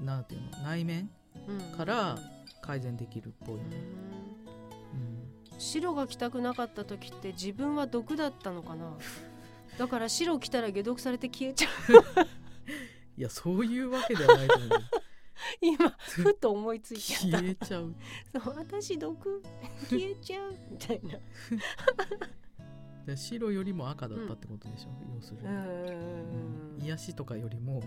[0.01, 1.11] なんていうの内面
[1.49, 1.77] うん。
[1.77, 2.19] から
[2.63, 3.57] 改善できるっぽい。
[3.57, 5.53] ね、うん。
[5.53, 5.61] うん。
[5.61, 8.97] 白が着たくなかった時って自分は毒だったのかな？
[9.79, 12.27] だから白着たら解毒されて消えちゃう。
[13.19, 14.69] いやそういうわけではないと思う。
[14.71, 14.79] よ
[15.61, 17.39] 今ふと思いついちゃった。
[17.39, 17.95] 消えちゃう。
[18.33, 19.43] そう私毒
[19.91, 20.57] 消えちゃう。
[20.71, 21.19] みたいな
[23.07, 26.85] で白よりも赤だったってことでしょ、要するに、うんうんうんうん。
[26.85, 27.83] 癒しとかよりも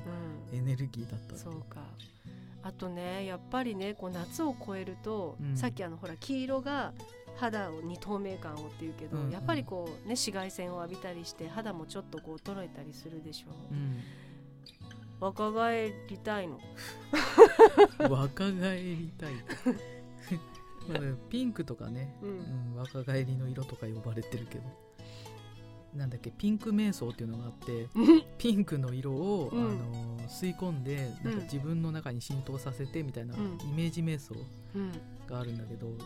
[0.51, 0.57] うん。
[0.57, 1.81] エネルギーだったそうか。
[2.63, 5.57] あとねやっぱりねこう夏を超えると、うん。
[5.57, 6.93] さっきあのほら黄色が
[7.37, 9.31] 肌に透明感をっていうけど、うんうん。
[9.31, 13.73] やっぱりこうね紫外線を浴びたりして肌もちょっとこう衰えたりするでしょう。
[13.73, 13.99] ん
[15.19, 16.59] 若返りたいの。
[18.07, 19.33] 若返りたい。
[20.87, 24.63] まあねピンクとかね、ううんん、若返りの色とか呼ばれてるけど
[25.97, 27.87] なんだっけピンク瞑想っていうのがあって
[28.37, 29.65] ピンクの色を、うん。
[29.65, 31.39] あの吸い込んでなんうん。
[31.39, 33.75] か自分の中に浸透させてみたいなイうん。
[33.75, 34.35] メージ瞑想
[34.75, 34.91] うん。
[35.27, 35.97] があるんだけど、うん。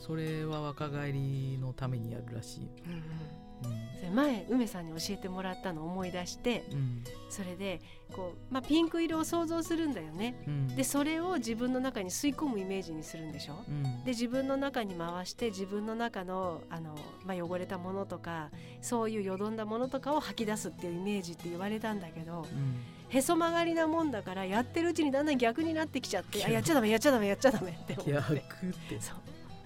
[0.00, 3.02] それは若返りのためにやるらしい、うんうんうん
[3.98, 7.04] それ前梅さんに教えてもらったのを思い出してうん。
[7.28, 7.80] それで
[8.12, 10.42] こう、まあ、ピンク色を想像するんだよね。
[10.46, 13.54] うん、でそれを自分の中に吸い込むイメージにするんでしょ？
[13.68, 13.82] うん。
[14.04, 22.80] で自分の中に回して自分の中のあの、まあ、汚れたものとかそういうよどんだものとかを吐き出すっていうイメージって言われたんだけどうん。
[23.08, 28.12] へそ曲がりなもんだからやってるうちにだんだん逆になってきちゃってあやっちゃダメやっちゃダメやっちゃダメって思って。
[28.12, 28.38] 逆っ
[28.88, 29.00] て。
[29.00, 29.16] そう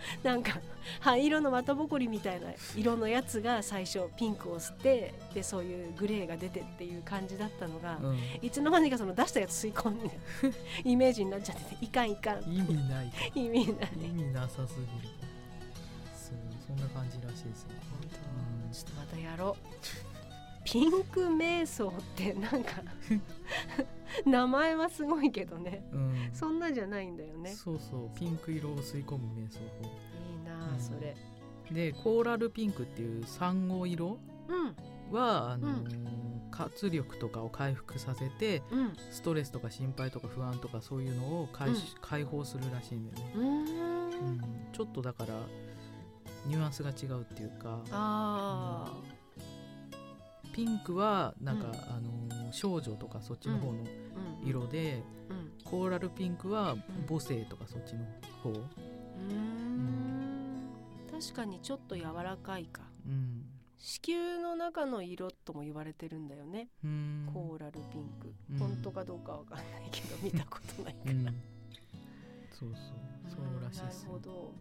[0.22, 0.60] なんか
[1.00, 8.18] 灰色の綿ぼこりみたいな色のやつが最初ピンクを吸ってでそういうグレーが出てっていう感じだったのが、うん。
[8.42, 10.10] いつの間にかその出したやつ吸い込んで
[10.84, 12.42] イメージになっちゃってていかんいかん。
[12.42, 13.90] 意味ない意味ない。
[14.04, 15.14] 意味なさすぎる。
[16.14, 16.36] そう
[16.66, 17.68] そんな感じらしいですよ。
[17.90, 18.08] 本うん
[18.70, 18.74] 当。
[18.74, 19.56] ちょっとまたやろ
[20.06, 20.09] う
[20.70, 22.82] ピンク瞑想ってなんか
[24.24, 25.84] 名前はすごいけどね。
[25.92, 26.30] うん。
[26.32, 27.50] そんなじゃないんだよね。
[27.50, 29.88] そうそうピンク色を吸い込む瞑想法。
[29.88, 30.80] いいなあ、うん。
[30.80, 31.16] それ
[31.72, 35.14] でコーラルピンクっていう産後色うん。
[35.14, 38.96] はあのー活力とかを回復させてうん。
[39.10, 43.64] ストレスとか心配とか不安とかそういうのを解,、解放するらしいんだよね、うん。
[44.36, 44.40] ん、
[44.72, 45.34] ちょっとだから
[46.46, 47.82] ニュアンスが違うっていうか。
[47.90, 49.00] あ
[50.52, 51.72] ピンクはなんか、うん。
[51.72, 55.52] あのー少女とかそっちの方のあ、うん、色で、うん。
[55.64, 56.76] コーラルピンクは
[57.08, 58.04] 母性とかそっちの
[58.42, 60.68] 方、うーん。
[61.12, 62.82] 確かにちょっと柔らかいか。
[63.06, 63.44] うん。
[63.78, 67.30] 子宮の中の色とも言われてるんだよね、うん。
[67.32, 68.58] コーラルピンク、うん。
[68.58, 71.24] 本当かどうかわかんないけど見たことないから、うん。
[71.26, 71.34] そう
[72.58, 72.72] そう。
[73.30, 74.14] そうらしいですよ。
[74.14, 74.54] なるほど。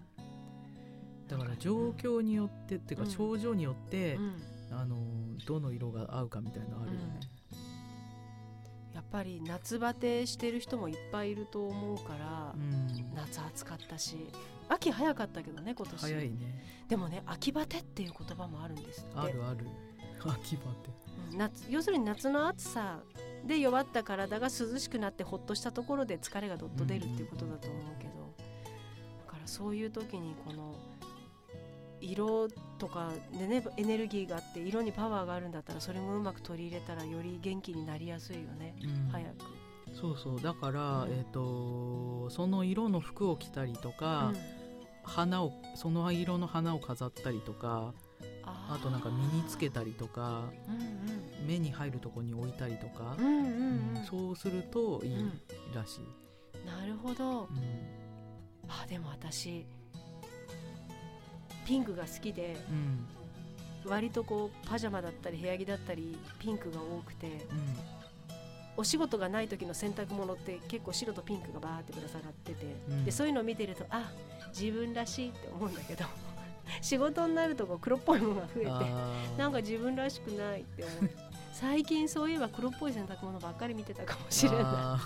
[1.27, 3.09] だから状況によってっていうかうん。
[3.09, 4.33] 症状によって、うん
[4.71, 4.97] あの
[5.45, 7.19] どの色が合うかみたいなのあるよね、
[8.93, 13.15] やっぱり夏バテしてる人もいっぱいいると思うから、うん。
[13.15, 14.27] 夏暑かったし
[14.67, 15.99] 秋早かったけどね今年。
[15.99, 16.63] 早いね。
[16.87, 19.11] でもね秋バテっていう言葉もあるんですって。
[19.15, 19.65] あるある。
[20.19, 20.89] 秋バテ。
[21.31, 23.01] うん夏要するに夏の暑さ
[23.45, 28.33] で弱った体が涼しくなってほっとしたところで疲れがどっと出るっていうことだと思うけど、
[29.25, 30.75] だからそういう時にこの
[32.01, 39.09] 色とかでねエネルギーがあって色にパワーがあるんだったらそれもうまく取り入れたらより元気になりやすいよね、うん。
[39.11, 39.35] 早く。
[39.99, 40.41] そうそう。
[40.41, 41.11] だから、うん。
[41.11, 44.33] えっ、とその色の服を着たりとか、
[45.03, 47.93] 花をその色の花を飾ったりとか
[48.43, 53.97] ああとなんか身につけたりとかうん目に入るとこに置いたりとかうん、うんうんうん。
[53.97, 54.05] うん。
[54.05, 55.41] そうするといいうん。
[55.73, 57.41] らしい、なるほど。
[57.41, 57.47] うん。
[58.67, 59.65] あでも私
[61.69, 63.05] ピンクが好きでうん。
[63.85, 67.37] 割とこうパジャマだったり部屋着だったりピンクが多くてうん。
[68.75, 73.05] お仕事がない時の洗濯物って結構白とピンクがバーってぶら下がってて、うん。
[73.05, 74.11] でそういうのを見てるとあ
[74.57, 76.05] 自分らしいって思うんだけど
[76.81, 78.69] 仕事になるとこう黒っぽいものが増えて
[79.37, 81.09] なんか自分らしくないって思う。
[81.53, 84.99] 最近そういえば黒っぽい洗濯物ばっかり見てたかもしれな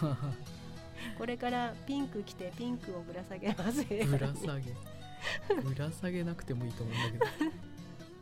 [1.13, 1.17] い。
[1.17, 3.84] これからピンク着てピンクをぶら下げます。
[3.84, 4.73] ぶら下げ
[5.63, 7.25] ぶら下げなくてもいいと思うんだけど。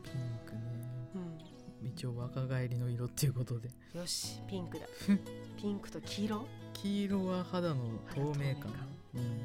[0.04, 0.62] ピンクね。
[1.82, 1.88] うん。
[1.88, 3.70] 一応若返りの色っていうことで。
[3.94, 4.86] よしピンクだ。
[5.58, 6.48] ピンクと黄色？
[6.74, 7.86] 黄色は肌の
[8.16, 8.72] 透明感。
[9.14, 9.42] うん、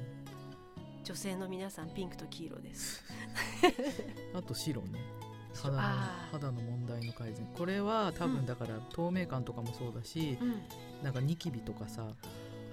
[1.05, 3.03] 女性の皆さんピンクと黄色です。
[4.35, 5.01] あと白ね。
[5.55, 5.83] 肌の
[6.33, 7.47] 肌の問題の改善。
[7.57, 8.35] これは多うん。
[8.37, 10.63] 分だから透明感とかもそうだし、うん。
[11.03, 12.07] なんかニキビとかさ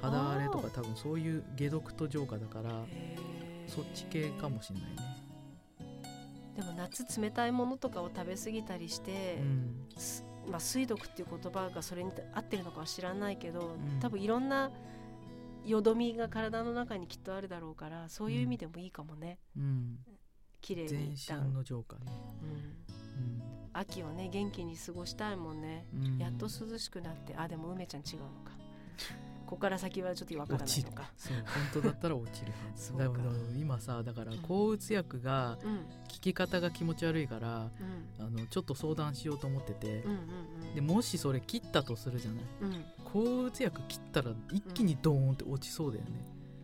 [0.02, 2.86] 肌荒れとか多分そういう解毒と浄化だから
[3.68, 5.24] そっち系かもしんないね。
[6.56, 9.88] でも夏冷たいものとかを食べ過ぎたりして、うん。
[9.98, 14.00] すまあ、水毒っていう言葉がそれに合ってるのかは知らないけど、ん。
[14.00, 14.72] 多分いろんな
[15.66, 19.98] よどみが体の中にきっとあるだろうからそういう意味でもいいかもね、うん。
[20.62, 22.02] 綺麗全に一旦、身の浄化ね。
[22.42, 23.42] うん、
[23.74, 26.18] 秋をね元気に過ごしたいもんね、うん、うん。
[26.18, 28.52] やっと涼しくなってあでも梅ちゃん違うのか
[29.54, 31.12] ここから先はちょっとわからないのか。
[31.16, 32.52] そう本当だったら落ちる。
[32.76, 33.04] そうか。
[33.04, 33.24] だから
[33.56, 34.40] 今さだからうん。
[34.40, 35.78] 抗うつ薬がうん。
[35.78, 37.70] 効き方が気持ち悪いから
[38.20, 38.26] うん。
[38.26, 40.16] あのちょっと相談しようと思っててうんう
[40.72, 42.44] んでもしそれ切ったとするじゃない？
[42.62, 42.74] うん。
[42.74, 46.12] うん抗うつ薬切ったら一気にドーンって落ちそうだよね。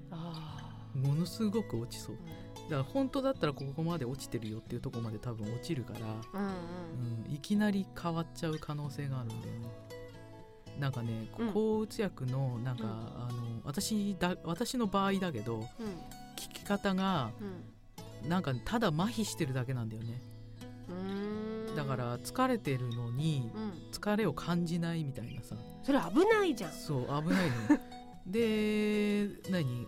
[0.10, 2.16] あものすごく落ちそう。
[2.16, 7.26] ーだから本当だったらここまで落ちてるよっていうところまで多分落ちるから、うんうん。
[7.26, 9.68] うん、いきなり変わっちゃう可能性があるんだよね
[10.80, 11.52] なんかねうん。
[11.52, 12.90] 抗うつ薬のなんか、うん。
[12.90, 12.94] あ
[13.32, 15.62] の私だ私の場合だけどうん。
[15.62, 15.66] 効
[16.36, 17.32] き方が
[18.24, 18.30] うん。
[18.30, 20.22] なんかただ麻痺してるだけなんだよね。
[21.76, 23.74] だから疲れてるのにうん。
[23.92, 25.56] 疲れを感じないみたいなさ。
[25.84, 26.72] それ危ないじゃん。
[26.72, 27.80] そう危ないのよ。
[28.26, 29.88] で何？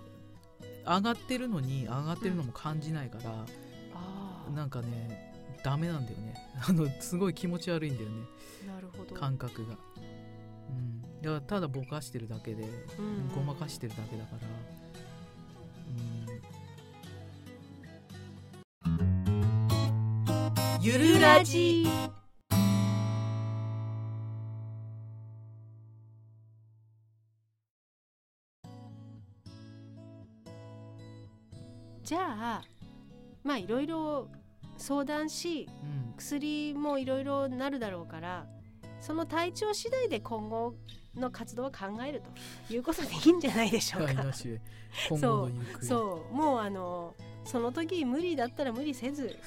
[0.83, 3.45] 上がってるのに上がってるのも感じないから、
[3.93, 4.55] あー。
[4.55, 5.31] なんかね
[5.63, 6.35] ダメなんだよね。
[6.67, 8.25] あのすごい気持ち悪いんだよね。
[8.67, 9.15] なるほど。
[9.15, 9.75] 感覚が
[10.71, 11.01] うん。
[11.21, 13.05] だからただぼかしてるだけでうん。
[13.05, 14.47] うんごまかしてるだけだから。
[18.87, 18.89] う
[20.79, 20.81] ん。
[20.81, 21.85] ゆるラジ。
[32.03, 32.61] じゃあ
[33.43, 34.27] まあいろいろ
[34.77, 36.13] 相談しうん。
[36.17, 38.45] 薬もいろいろなるだろうから
[39.01, 40.75] その体調次第で今後
[41.15, 42.21] の活動を考える
[42.67, 44.05] ということでいいんじゃないでしょうか。
[44.07, 44.31] はいな。
[44.33, 44.59] し
[45.09, 45.85] 今後の行方。
[45.85, 49.37] そうもうあのその時無理だったら無理せず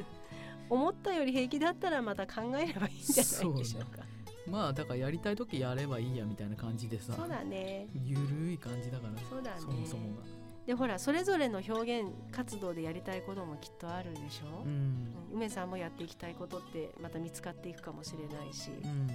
[0.70, 4.04] 思ったより平気だったらまた考えればいいんじゃないでしょうか。
[4.46, 7.14] まあだからやりたい時やればいいやみたいな感じでさ。
[7.14, 7.88] そうだね。
[8.04, 9.14] ゆるい感じだから。
[9.28, 9.60] そうだね。
[9.60, 10.22] そもそもが
[10.66, 14.70] でほらそれぞれの表現活動でやりたいこともきっとあるでしょ、うん。
[14.70, 19.08] うん梅さんもやっていきたいことってまた見つかっていくかもしれないし、うん。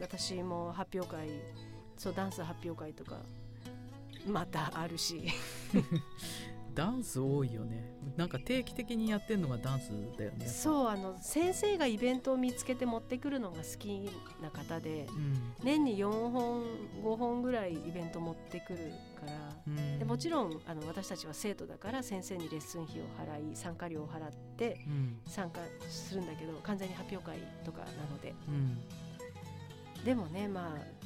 [0.00, 1.28] 私も発表会
[1.96, 3.20] そうダンス発表会とか
[4.26, 5.28] またあるし
[6.74, 7.94] ダンス多いよね。
[8.16, 10.46] なんか定期的にやってんのがダンスだよね。
[10.46, 14.10] そうあの先生がイベントを見つけて持ってくるのが好き
[14.42, 15.54] な方でうん。
[15.62, 16.64] 年に4本
[17.02, 19.32] 5本ぐらいイベント持ってくるから
[19.66, 19.98] うん。
[19.98, 25.18] でもちろんあの私たちは生徒だから先生にレッスン費を払い参加料を払ってうん。
[25.26, 28.34] 参加するんだけど完全に発表会とかなので。
[28.48, 28.78] うん。
[30.04, 31.04] でもねまあ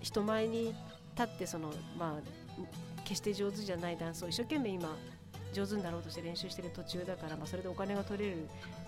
[0.00, 0.74] 人前に
[1.14, 2.60] 立ってそのまあ
[3.10, 4.96] 決して上手じゃないダンスを一生懸命今
[5.52, 8.36] 上手になろうとして練習してる途中だから、まあ、それでお金が取れる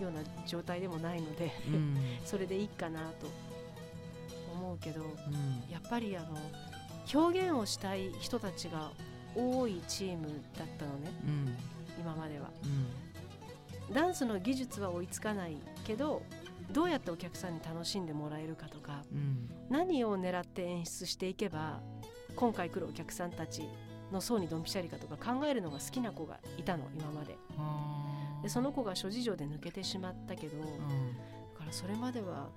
[0.01, 1.97] ような状態でもないのでうん。
[2.25, 3.27] それでいいかなと
[4.55, 6.39] 思うけどうんやっぱりあの
[7.13, 8.93] 表現をしたい人たちが
[9.35, 11.57] 多いチームだったのねうん。
[12.01, 12.49] 今までは。
[12.63, 13.93] うん。
[13.93, 16.23] ダンスの技術は追いつかないけど
[16.71, 19.51] どうやってお客さんに楽しんでもらえるかとかうん。
[19.69, 21.81] 何を狙って演出していけば
[22.37, 23.69] 今回来るお客さんたち
[24.13, 27.37] の層にドンピシャリかとか考えるのが好きな子がいたの今まで。
[28.43, 31.15] でその子が諸事情で抜けてしまったけどだうん
[31.57, 32.49] からそれまでは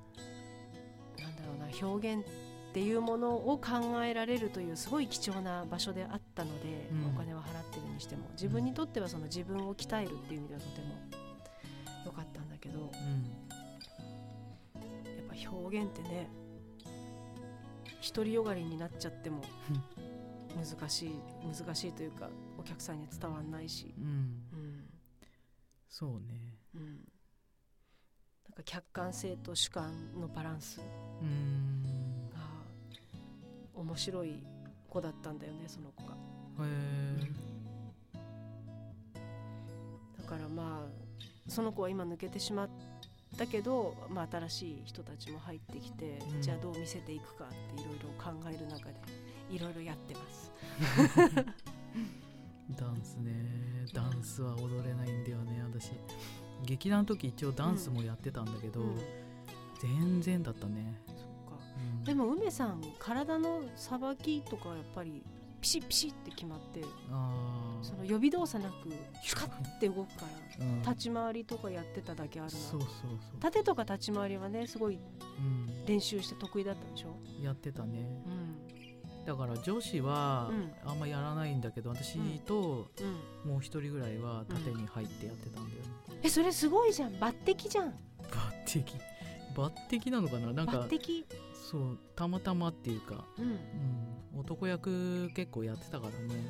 [1.20, 2.28] なんだろうな表現っ
[2.74, 7.15] ていうものを考えられるというすごい貴重な場所であったので、うん。
[7.15, 10.96] お金は払ってるにしても自分にとってはその自分を鍛えるっていう意味ではとても
[12.06, 12.89] 良かったんだけどやっ
[14.80, 16.28] うんぱ表現ってね
[18.13, 19.41] 独りよがりになっちゃっても
[20.56, 24.06] 難しい難しいというかお客さんに伝わんないし、うん。
[24.06, 24.08] う
[24.56, 24.89] ん
[25.89, 26.58] そうね。
[26.74, 26.98] うん、なん
[28.54, 30.82] か客観性と主観のバランス
[31.22, 32.30] うん。
[32.34, 32.39] が
[33.76, 34.44] 面白い
[34.89, 36.13] 子だったんだよねその子が。
[36.13, 37.32] へえ
[40.18, 42.70] だからまあその子は今抜けてしまっ
[43.38, 46.41] たけど、まあ、新しい人たちも入ってきて、うん。
[46.41, 48.96] じゃあどう見せていくかっていろいろ考える中で
[49.49, 50.51] いろいろやってます。
[52.77, 53.86] ダンスね。
[53.93, 55.91] ダンスは踊れないんだよね私。
[56.65, 58.97] 劇団の時一応ダンスもやってたんだけど、うん。
[59.79, 61.23] 全然だったね、そっか。
[61.77, 62.03] うん。
[62.03, 65.23] でも梅さん体のさばきとかやっぱり
[65.62, 68.89] ピシッピシッって決まってあその予備動作なく
[69.23, 70.25] シュカッて動くか
[70.60, 72.58] らー、うん、立ち回りとかやってただけあるな。
[72.58, 74.99] そうそうそう、縦とか立ち回りはねすごい
[75.38, 78.23] うん、練習して得意だったでしょ、やってたね。
[78.25, 78.55] うん
[79.25, 82.88] だから女子はうんあんまやらないんだけど私と
[83.45, 85.89] うん、もう一人ぐらいは縦に入ってやってたんだよね、
[86.23, 87.13] えそれすごいじゃん。
[87.13, 87.88] 抜擢じゃん。
[87.88, 87.93] 抜
[88.65, 88.83] 擢？
[89.55, 90.53] 抜擢なのかな？
[90.53, 90.88] なんか
[91.69, 96.41] そうたまたまっていうか、うん、男役結構やってたからね。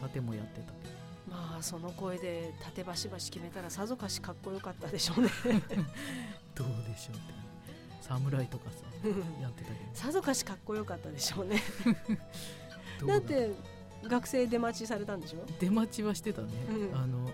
[0.00, 0.94] 縦もやってたけど。
[1.30, 5.28] まあその声で縦バシバシ決めたらさぞかしかっこよかったでしょうね。
[6.54, 7.43] どうでしょうって
[8.08, 8.76] 侍とかさ
[9.40, 9.90] やってたけど。
[9.94, 11.62] さぞかしかっこよかったでしょうね。
[13.06, 13.50] だって
[14.04, 15.44] 学生出待ちされたんでしょ？
[15.58, 16.96] 出待ちはしてたね、うん。
[16.96, 17.30] あの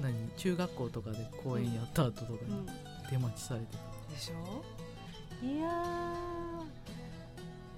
[0.00, 2.66] 何中学校とかで公演やった後とかにうん。
[3.10, 4.64] 出待ちされてた、でしょ？
[5.46, 5.70] いや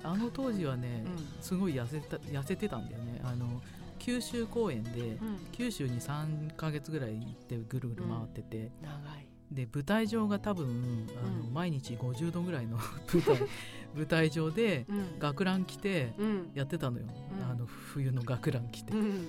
[0.04, 1.42] あの当時はねー、うん。
[1.42, 3.20] すごい痩せた痩せてたんだよね。
[3.24, 3.60] あの
[3.98, 11.54] 九州公演でうん、九州に3ヶ月ぐらい行ってぐるぐる回ってて、長いで舞台上が多分あの、うん。
[11.54, 12.78] 毎日50度ぐらいの
[13.12, 13.48] 舞台
[13.96, 15.18] 舞台上でうん。
[15.18, 16.50] 学ラン着てうん。
[16.54, 17.50] やってたのよ、うん。
[17.50, 18.92] あの冬の学ラン着て。
[18.92, 19.28] うんうん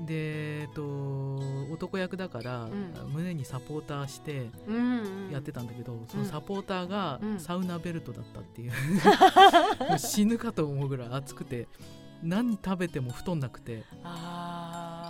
[0.00, 1.36] で、えっと、
[1.70, 2.70] 男役だから、ん。
[3.12, 4.48] 胸にサポーターして
[5.30, 7.38] やってたんだけど、そのサポーターがうん。
[7.38, 8.72] サウナベルトだったっていう。
[9.98, 11.68] 死ぬかと思うぐらい暑くて
[12.22, 13.84] 何食べても太んなくて。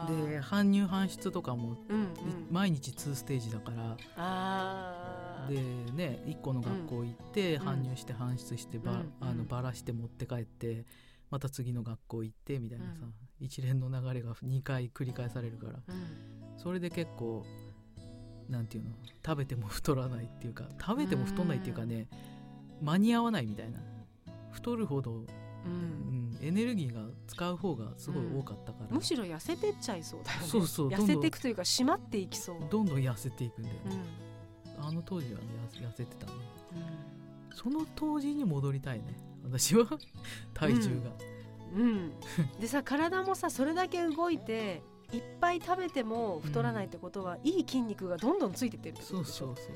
[0.08, 2.08] で搬入搬出とかも、うんうん。
[2.50, 3.72] 毎日2ステージだか
[4.16, 5.46] ら。
[5.48, 5.56] で
[5.92, 7.68] ね1個の学校行って、うん。
[7.68, 9.12] 搬入して搬出してば,、うん。
[9.20, 10.84] あのうんばらして持って帰って
[11.30, 13.12] また次の学校行ってみたいなさ、うん。
[13.40, 15.80] 一連の流れが2回繰り返されるから。
[15.88, 16.56] うん。
[16.56, 17.44] それで結構
[18.48, 18.90] なんていうの
[19.24, 22.08] 食べても太らないっていうか食べても太んないっていうかね
[22.82, 23.80] 間に合わないみたいな。
[24.50, 25.24] 太るほど
[25.66, 26.30] ううん。
[26.32, 30.46] ん、エネルギーが使う方がすごい多かったから、むしろ痩せてっちゃいそうだよね。
[30.46, 30.88] そうそう。
[30.88, 33.80] 痩せていくというか締まっていきそう、うんどんどん痩せていくんだよね、
[34.78, 36.32] あの当時はね痩痩せてたね。
[37.54, 39.16] その当時に戻りたいね。
[39.44, 39.86] 私は。
[40.54, 41.10] 体重が、
[41.74, 41.82] うん。
[41.82, 42.12] うん
[42.60, 44.82] でさ体もさそれだけ動いて
[45.12, 49.46] いっぱい食べても太らないってことは、いい筋肉がどんどんついてってるってことでしょ。
[49.46, 49.74] そうそうそう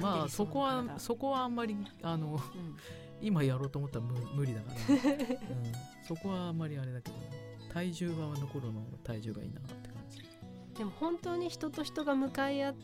[0.00, 2.76] まあそこは体そこはあんまりあのうん
[3.22, 5.72] 今やろうと思ったら無無理だから、 うん、
[6.06, 7.16] そこはあんまりあれだけど。
[7.72, 10.22] 体重はあの頃の体重がいいなって感じ。
[10.76, 12.74] でも本当に人と人が向かい合っ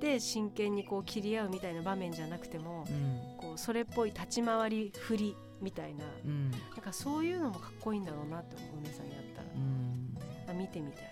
[0.00, 3.36] て真剣にこう切り合うみたいな場面じゃなくてもうん。
[3.38, 6.04] こうそれっぽい立ち回り振りみたいな。
[6.24, 6.50] うん。
[6.52, 9.48] なんかそういうのもかっこいいんだろうなって思う梅さんやったら。
[9.56, 10.16] うん。
[10.48, 11.04] あ見てみたい。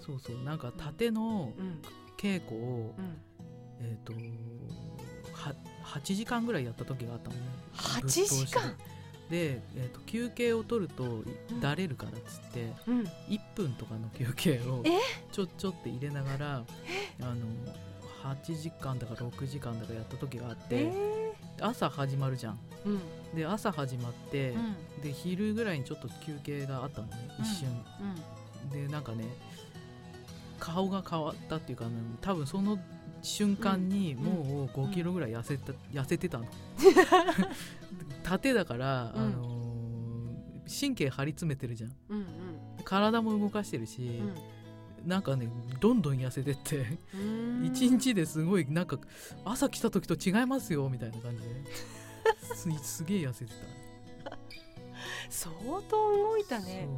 [0.00, 0.42] そうそう。
[0.42, 1.82] なんか縦のうん。
[2.16, 3.20] 稽古を、うん、
[3.80, 4.18] えっ、とは
[6.00, 7.42] 8時間ぐらいやった時があったのね。
[7.74, 8.74] 8ぶっ通し時間で。
[9.30, 11.24] で、えー、と休憩を取るとん。
[11.60, 13.00] だれるからっつって、うん。
[13.28, 14.90] 1分とかの休憩をえ？
[15.32, 16.62] ちょちょって入れながら
[17.20, 17.36] あの
[18.22, 22.58] 8時間だか6時間だかやった時があって、え朝始まるじゃん。
[22.84, 22.90] ーう
[23.34, 23.36] ん。
[23.36, 25.02] で朝始まって、うん。
[25.02, 27.68] で昼ぐらいにちょっと休憩があったのね一瞬、
[28.62, 28.70] うん。
[28.70, 29.24] でなんかね
[30.58, 31.90] 顔が変わったっていうか、ね、
[32.20, 32.78] 多分その
[33.22, 36.46] 瞬間にもう5キロぐらい痩せた、痩せてたの。
[38.22, 39.22] 縦だから、うん。
[39.22, 39.62] あのー
[40.80, 41.92] 神経張り詰めてるじゃん。
[42.08, 42.26] うん
[42.84, 44.22] 体も動かしてるし、
[45.02, 45.08] うん。
[45.08, 45.48] なんかね
[45.80, 46.98] どんどん痩せてって。
[47.14, 47.64] うん。
[47.66, 48.98] 一日ですごいなんか
[49.44, 51.64] 朝来た時と違いますよみたいな感じで。
[52.42, 53.52] すすげえ痩せて
[54.24, 54.38] た、
[55.28, 55.52] 相
[55.88, 56.88] 当動いたね。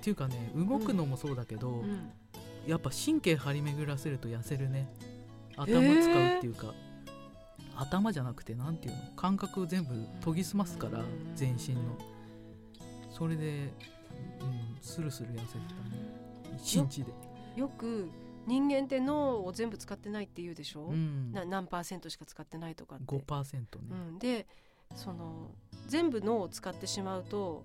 [0.00, 2.10] っていうかね動くのもそうだけど、うん。
[2.66, 4.88] やっぱ神経張り巡らせると痩せるね
[5.56, 6.74] 頭使うっていうか、
[7.76, 9.94] 頭じゃなくてなんていうの感覚を全部
[10.24, 11.80] 研ぎ澄ますからうん全身の。
[13.10, 13.72] それで、
[14.40, 16.58] うん、スルスル痩せてたね。
[16.58, 17.12] 一日で、
[17.56, 18.10] よく
[18.46, 23.04] 人間って脳を全部使ってないって言うでしょ、うん、な何パーセントしか使ってないとかって。
[23.04, 24.46] 5%ね、うん、で
[24.94, 25.50] その
[25.86, 27.64] 全部脳を使ってしまうと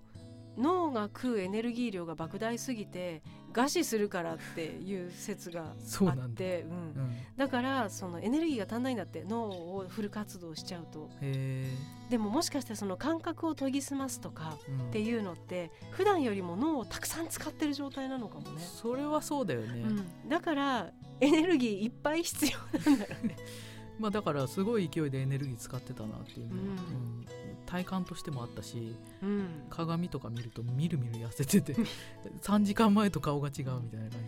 [0.60, 11.10] 脳が食うエネルギー量が莫大すぎて餓死するからっていう説があって、うんうん、だからそのエネルギーが足んないんだって脳をフル活動しちゃうと。
[11.20, 11.66] へ
[12.10, 14.58] でももしかしてその感覚を研ぎ澄ますとか
[14.88, 20.90] っていうのって普段よりも脳をたくさん使ってる状態なのかもね、それはそうだよね、うん、だから
[21.20, 23.36] エネルギーいっぱい必要なんだよね
[24.00, 26.68] まあだからすごい勢いでエネルギー使ってたなっていうのは、うん。
[26.68, 27.26] うん。
[27.66, 29.46] 体感としてもあったしうん。
[29.68, 31.74] 鏡とか見るとみるみる痩せてて
[32.42, 34.20] 3時間前と顔が違うみたいな感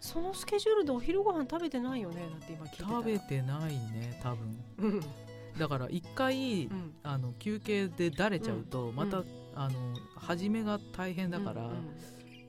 [0.00, 4.64] そのスケジュールでお昼ご飯食べてないよねだって今聞いて食べてないね多分。
[4.78, 5.00] うん。
[5.58, 6.94] だから一回、うん。
[7.02, 9.26] あの休憩でだれちゃうと、また、うん。
[9.54, 11.76] あの始めが大変だから、うんうん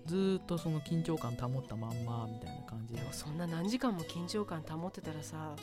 [0.06, 3.02] ずーっとその緊張感保ったまんまみたいな感じで。
[3.14, 5.56] そんな何時間も緊張感保ってたらさ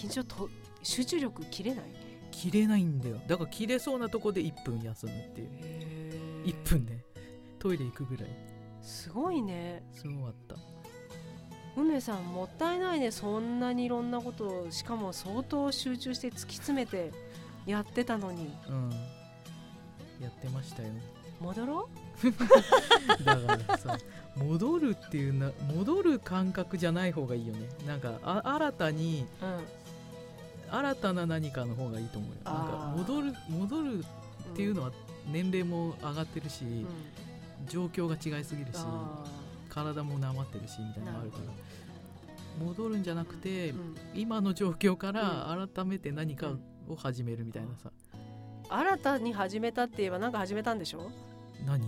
[0.00, 0.48] 緊張と
[0.82, 1.84] 集中力切れない？
[2.30, 3.20] 切れないんだよ。
[3.26, 5.48] だから切れそうなとこで1分休むっていう。
[5.52, 7.04] へ1分ね。
[7.58, 8.28] トイレ行くぐらい。
[8.80, 9.82] すごいね。
[9.92, 10.56] すごかった。
[11.76, 13.10] 梅さんもったいないね。
[13.10, 17.12] そんなにいろんなことをしかも相当集中して突き詰めて
[17.66, 18.54] やってたのに。
[18.68, 18.90] うん。
[20.20, 20.88] やってましたよ。
[21.40, 21.88] 戻ろ
[23.24, 23.96] だからさ
[24.36, 27.66] 戻るっていうな戻る感覚じゃない方がいいよね。
[27.86, 29.79] なんかあ新たにう、うん
[30.70, 32.36] 新たな何かの方がいいと思うよ。
[32.44, 34.02] なんか戻る戻るっ
[34.56, 34.92] ていうのは
[35.30, 36.86] 年齢も上がってるし、うん。
[37.68, 39.24] 状況が違いすぎるしあ
[39.68, 41.44] 体もなまってるしみたいなのがあるから。
[42.64, 43.96] 戻るんじゃなくて、ーうん。
[44.14, 46.52] 今の状況から改めて何か
[46.88, 47.90] を始めるみたいなさ、
[48.68, 51.10] 新たに始めたって言えばなんか始めたんでしょ？
[51.64, 51.86] 何？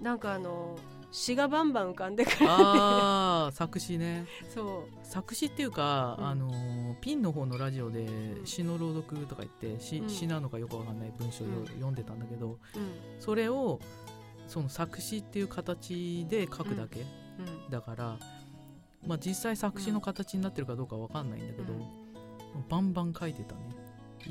[0.00, 0.78] なんかあの
[1.10, 6.26] 詩がバンバン浮かんでくるああ作詞ねそ作詞っていうか、うん。
[6.26, 10.08] あのーピンの方のラジオでん詩の朗読とか言って詩,、うん。
[10.08, 11.66] 詩なのかよくわかんない文章をうん。
[11.66, 12.58] 読んでたんだけど、
[13.20, 13.80] それを
[14.48, 17.04] その作詞っていう形で書くだけ、う
[17.68, 17.70] ん。
[17.70, 18.18] だから、
[19.06, 21.84] まあ、実際作詞の形になってるかどうかわかんないんだけど、うん。
[22.68, 23.60] バンバン書いてたね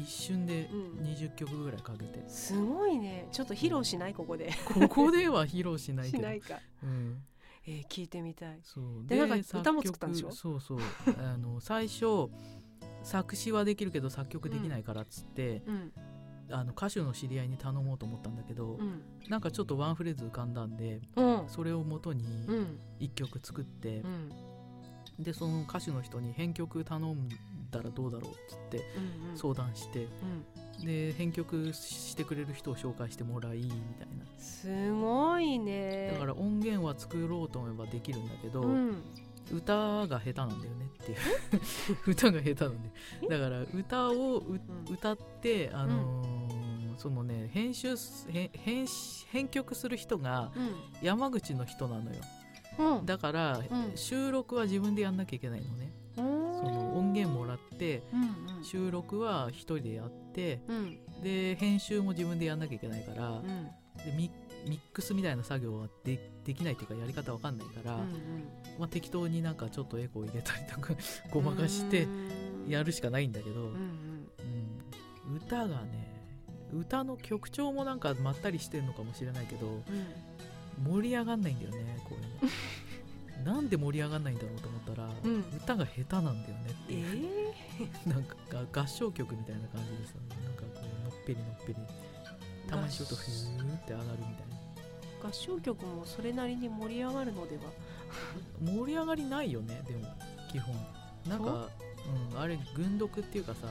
[0.02, 1.06] 一瞬でうん。
[1.06, 3.28] 20曲ぐらいかけて、すごいね。
[3.32, 4.14] ちょっと披露しない？
[4.14, 4.52] ここで。
[4.66, 6.18] ここでは披露しないけど。
[6.18, 7.22] しないか、うん、
[7.66, 8.60] えー聞いてみたい。
[8.64, 9.06] そう。
[9.06, 10.32] でなんか作歌も作ったんでしょ？
[10.32, 10.80] そうそう。
[11.18, 12.30] あの最初
[13.04, 15.92] 作詞はできるけど作曲できないからっつって、うん。
[16.52, 19.02] あの歌手の知り合いに頼もうと思ったんだけど、うん。
[19.30, 21.44] なんかちょっとワンフレーズ浮かんだんでうん。
[21.48, 22.80] それを元にうん。
[23.00, 24.30] 1曲作ってう、ん。
[25.24, 27.16] でその歌手の人に編曲頼んっ
[27.78, 29.38] たらどうだろうっつってうんうん。
[29.38, 30.08] 相談して、
[30.80, 30.86] うん。
[30.86, 34.26] で編曲してくれる人を紹介してもらいみたいな。
[34.38, 36.12] すごいね。
[36.14, 39.04] だから音源は作ろうと思えばできるんだけど、うん。
[39.52, 41.18] 歌が下手なんだよねっていう。
[42.12, 42.90] 歌が下手なんで
[43.30, 44.62] だから歌をううん。
[44.94, 46.36] 歌ってあのー
[46.98, 48.88] そのね編集す編編
[49.30, 50.52] 編曲する人が
[51.02, 52.18] 山口の人なのよ。
[52.80, 53.06] うんうん。
[53.06, 53.92] だから、うん。
[53.96, 58.64] 収録は自分でやんなきゃいけないのねそその音源もらってうんうん。
[58.64, 60.98] 収録は一人でやってうん。
[61.22, 63.44] で編集も自分でやんなきゃいけないから、うん。
[63.44, 64.32] でミ
[64.68, 68.12] ミックスみたいな作業はでできないっていうかやり方わかんないから、うん
[68.80, 70.94] まあ、適当になんかちょっとエコー入れたりとか
[71.32, 72.08] ごまかして
[72.68, 74.30] やるしかないんだけど、うんうん。
[75.30, 75.36] うん。
[75.38, 76.16] 歌がね
[76.74, 79.84] 歌の曲調もなんかまったりしてるのかもしれないけどうん。
[80.84, 82.30] 盛り上がんないんだよねこういうの
[83.66, 85.44] なんで盛り上がんないんだろうと思ったら、うん。
[85.58, 88.10] 歌が下手なんだよねってえいう、ー。
[88.10, 90.14] なんかが合唱曲みたいな感じでさ
[90.44, 91.76] なんかこうのっぺりのっぺり。
[92.70, 94.48] たまにちょっとふーって上がるみたい
[95.24, 95.30] な。
[95.30, 97.64] 合唱曲もそれなりに盛り上がるのでは。
[98.62, 100.06] 盛り上がりないよねでも
[100.52, 100.76] 基本。
[101.28, 101.68] なんか
[102.32, 102.36] う？
[102.36, 103.68] ん、あれ軍読っていうかさ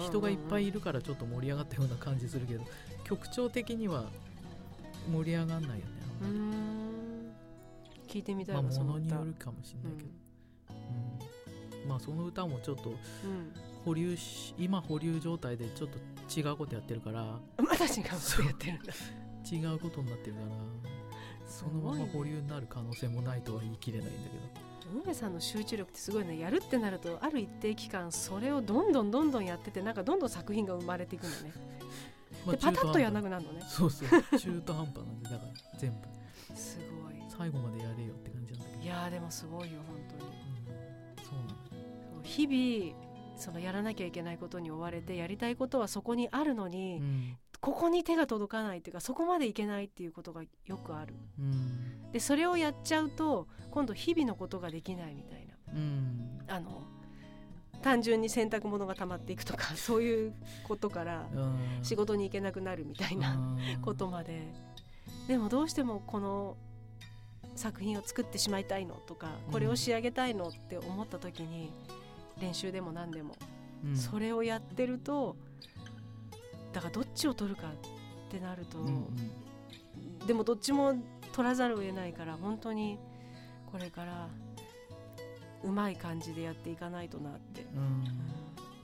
[0.00, 2.64] 人がいっぱいいるからちょっと盛り上がったような感じするけど
[3.04, 4.06] 曲調的には
[5.08, 5.82] 盛り上がんないよね
[6.20, 6.58] あうんまり。
[6.84, 6.87] ん
[8.08, 10.08] 聞いてみたいまあわそのものに歌よるかもしれないけど、
[11.82, 11.88] うん。
[11.88, 12.96] まあその歌もちょっとうん。
[13.84, 17.22] 保留し今保留状態でちょっと違うことやってるから。
[17.22, 18.92] うんまだ違うことやってるんだ。
[19.50, 20.46] 違うことになってるから。
[21.46, 24.68] そのまま保留になる可能性もないとは言い切れないんだけど。
[25.04, 31.52] 梅さんの集中力ってすごいねやるってなるとある一定期間それをどんどんどんどんやっててなんかどんどん作品が生まれていくのね。
[32.46, 33.60] まあでパタッとやんなくなるのね。
[33.62, 34.38] 端そうそう。
[34.38, 35.96] 中途半端なんでだから全部。
[36.56, 36.97] すごい
[37.38, 38.82] 最後までやれよって感じなんだけど。
[38.82, 40.30] いやーでもすごいよ本当に。
[40.30, 41.24] うん。
[41.24, 41.54] そうなんだ
[42.24, 47.36] 日々そのやらなきゃいけないことに追われてやりたいことはそこにあるのに、うん。
[47.60, 51.14] ここに手が届かないっていうかそこまでいけないっていうことがよくある。
[51.38, 52.10] うん。
[52.12, 55.54] でそれをやっちゃうと今度日々のことができないみたいな。
[55.74, 56.38] うん。
[56.48, 56.82] あの
[57.82, 60.34] 単純に洗濯物が溜まっていくとか そういう
[60.66, 61.58] ことからうん。
[61.82, 63.80] 仕事に行けなくなるみたいなうん。
[63.82, 64.52] ことまで。
[65.28, 66.56] でもどうしてもこの
[67.58, 71.72] 作品を作ってしまいたいのとかこれを仕上げたいのって思った時に
[72.40, 73.36] 練習でも何でも
[73.84, 73.96] うん。
[73.96, 75.36] それをやってると
[76.72, 78.90] だからどっちを取るかってなると、うんう
[80.24, 80.26] ん。
[80.26, 80.94] でもどっちも
[81.32, 82.98] 取らざるを得ないから本当に
[83.70, 84.28] これから
[85.64, 88.04] うまい感じでやっていかないとなって、うん。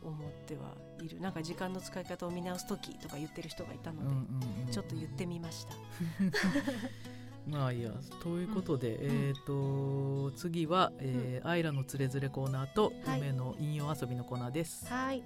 [0.04, 1.20] 思ってはいる。
[1.20, 4.72] なんか時間の使い方を見直す時とか言ってる人がいたので、うんうんうん。
[4.72, 5.74] ちょっと言ってみました。
[7.46, 7.90] まあいいや
[8.22, 9.28] ということで、うん。
[9.28, 13.20] えっ、と次は、えーアイラのつれづれコーナーと、はい。
[13.20, 14.86] 梅の引用遊びのコーナーです。
[14.86, 15.22] はい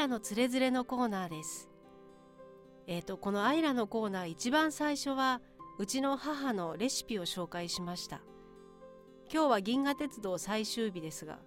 [0.00, 1.68] ラのつれづれのコーナーです。
[2.86, 5.42] えっ、とこのアイラのコーナー一番最初は
[5.78, 8.22] うちの母のレシピを紹介しました。
[9.32, 11.38] 今日は銀河鉄道最終日ですが、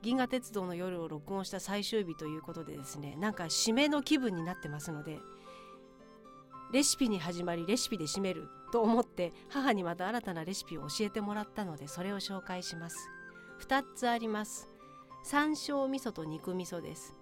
[0.00, 5.18] 銀河鉄道の夜を録音した最終日ということでですね、なんか締めの気分になってますので、
[6.72, 13.10] レシピに始まりレシピで締めると思って母にまた新たなレシピを教えてもらったのでそれを紹介します。
[13.66, 14.68] 2つあります。
[15.22, 17.17] 山椒味噌と肉味噌です。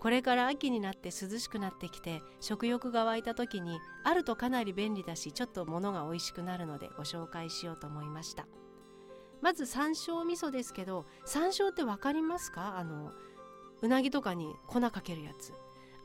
[0.00, 8.46] これから秋になって涼しくなってきて食欲が湧いた時にあるとかなり便利だしちょっと物が美味しくなるのでご紹介しようと思いました。
[9.40, 12.78] まず山椒味噌ですけど山椒って分かりますか？
[12.78, 13.12] あの
[13.82, 15.52] うなぎとかに粉かけるやつ。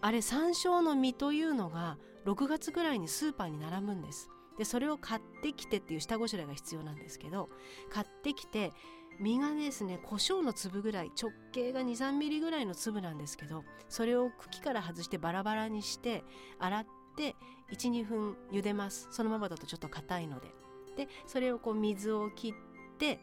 [0.02, 4.30] あれ山椒の実というのが6月ぐらいにスーパーに並ぶんです。
[4.58, 7.50] でそれを買ってきてっていう下ごしらえが必要なんですけど
[7.90, 8.72] 買ってきて
[9.20, 16.24] 実がですね胡椒の粒ぐらい直径が23ミリぐらいの粒なんですけどそれを茎から外してバラバラにして
[16.60, 16.86] 洗っ
[17.16, 17.36] て
[17.72, 20.48] 12分茹でますそのままだとちょっと硬いので
[20.96, 23.20] でそれをこう水を切って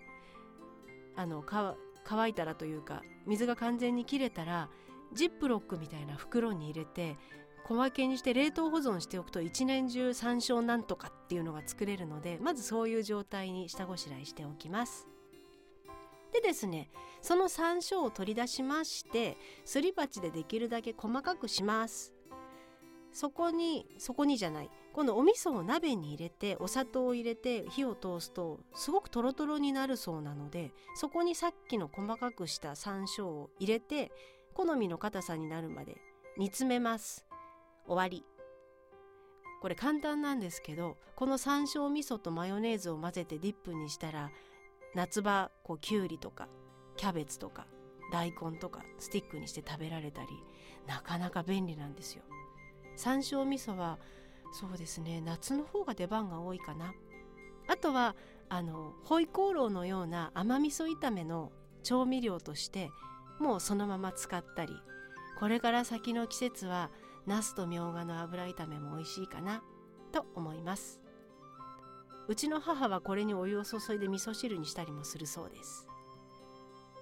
[1.16, 1.45] あの
[2.05, 4.68] 乾いたらというか水が完全に切れたら
[5.12, 7.16] ジップロックみたいな袋に入れて
[7.64, 15.07] 小分けにして冷凍保存しておくと一年中山椒なんとかっていうのが作れるのでまずそういう状態に下ごしらえしておきます。
[16.32, 22.14] でですねその山椒を取り出しましてすり鉢でできるだけ細かくします。
[23.12, 34.12] そこにそこにじゃないこのお味噌を鍋に入れてお砂糖を入れて火を通すとすごくトロトロになるそうなのでそこにさっきの細かくした山椒を入れて
[34.54, 35.96] 好みの硬さになるまで
[36.38, 37.26] 煮詰めます。
[37.86, 38.24] 終わり。
[39.60, 44.30] これ簡単なんですけどこの山椒味噌とマヨネーズを混ぜてディップにしたら
[44.95, 46.49] 夏場こうきゅうりとか
[46.97, 47.66] キャベツとか
[48.12, 50.28] 大根とかスティックにして食べられたり
[50.86, 52.22] なかなか便利なんですよ。
[52.97, 53.99] 山椒味噌は
[54.53, 56.93] そうですね夏の方が出番が多いかな。
[57.68, 58.16] あとは
[58.49, 61.53] あのホイコーローのような甘味噌炒めの
[61.84, 62.91] 調味料として
[63.38, 64.74] もうそのまま使ったり
[65.38, 66.91] これから先の季節は
[67.26, 69.62] ナスとみょうがの油炒めも美味しいかな
[70.11, 71.01] と思います。
[72.30, 75.88] うちの母はこれにお湯を注いで味噌汁にしたりもするそうです。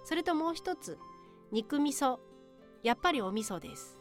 [0.04, 0.96] それともう一つ
[1.52, 2.16] 肉味噌
[2.82, 3.98] やっぱりお味噌です。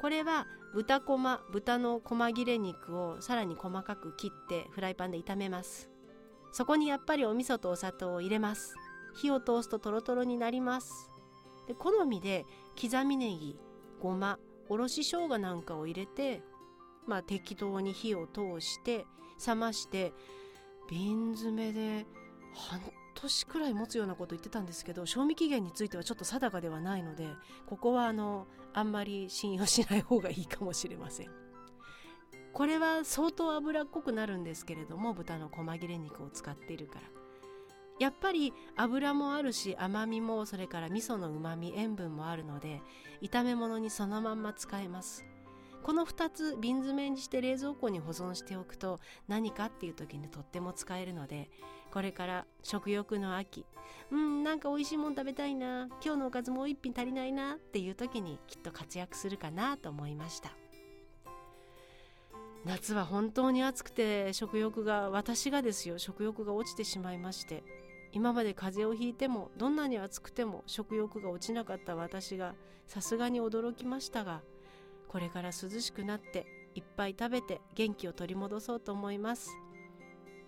[0.00, 5.88] これは豚こま豚の細切れ肉をさらに細かく切ってフライパンで炒めます。
[6.50, 8.74] そこにやっぱりお味噌とお砂糖を入れます。
[9.14, 11.08] 火を通すとトロトロになります。
[11.68, 12.44] で好みで
[12.74, 13.56] 刻みネギ
[14.00, 16.42] ごまおろし生姜なんかを入れて
[17.06, 19.06] まあ適当に火を通して
[19.46, 20.12] 冷まして
[20.90, 22.06] 瓶詰めで
[22.54, 22.80] 半
[23.14, 27.28] 年くらい持つようなこと言ってたんですけど賞味期限についてはちょっと定かではないので
[27.66, 31.30] ここはあのあんまり信用しない方がいいかもしれません。
[32.52, 37.02] これは相当脂っこくなるんですけれども豚の細切れ肉を使っているから。
[37.98, 42.80] やっぱり油もあるし甘みもそれから味噌のうまみ塩分もあるので
[43.20, 45.24] 炒め物にそのまんま使えます。
[45.82, 51.50] この2つ瓶詰めにして冷蔵庫に保存しておくと何かっていう時にとっても使えるので
[51.92, 53.64] これから食欲の秋
[54.10, 60.50] うんなんか美味しいもん食べたいな今日のおかずもう一品足りないなっていう時にきっと活躍するかなと思いました。
[62.64, 67.62] 夏は本当に暑くて食欲が私がですよ食欲が落ちてしまいまして
[68.12, 72.54] 今まで風邪をひいてもどんなに暑くても食欲が落ちなかった私が
[72.86, 74.42] さすがに驚きましたが
[75.08, 79.50] これから涼しくなっていっぱい食べて元気を取り戻そうと思います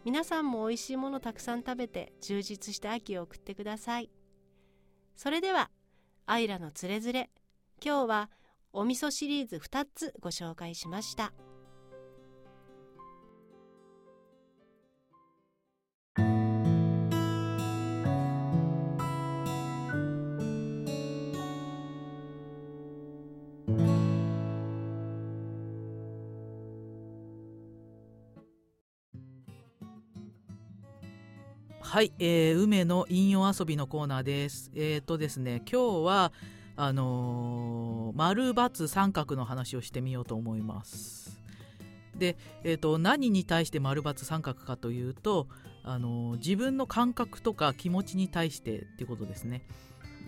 [0.05, 4.11] 皆さんも美味しいものたくさん食べて充実した秋を送ってください
[5.17, 5.71] それでは
[6.27, 7.31] アイラのつれづれ
[7.85, 8.31] 今日は
[8.73, 11.33] お味噌シリーズ2つご紹介しました。
[31.91, 34.71] はい、えー、梅の引用遊びのコーナーです。
[34.77, 36.33] えっ、ー、とですね、今日は
[36.77, 41.37] あのー、丸×三角の話をしてみようと思います。
[42.17, 45.49] で、えーと、何に対して丸×三角かというと、
[45.83, 49.67] あのー、自分の感覚とか気持ちに対してっていうことですね。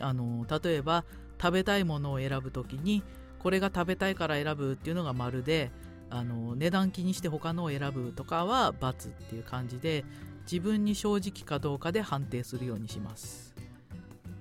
[0.01, 1.05] あのー、例えば
[1.41, 3.05] 食べたいものを選ぶ時に
[3.39, 5.71] これが食べたいから選ぶっていうのが丸で
[6.11, 10.05] あの値段気にして他のを選ぶとかは×っていう感じで
[10.45, 13.55] 自分に正直かどうかで判定するようにします。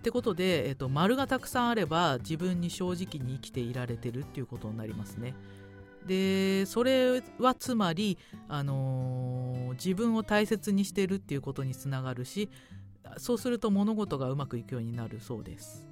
[0.02, 5.36] ってことで、えっと、丸がたくさんあれば自分に正直に生きていられてるっていうことになりますね。
[6.08, 8.18] でそれはつまり、
[8.50, 12.50] あのー、自分を大切にしてるっていうことにつながるし
[13.18, 15.88] そうすると物事がうまくいくようになるそうです。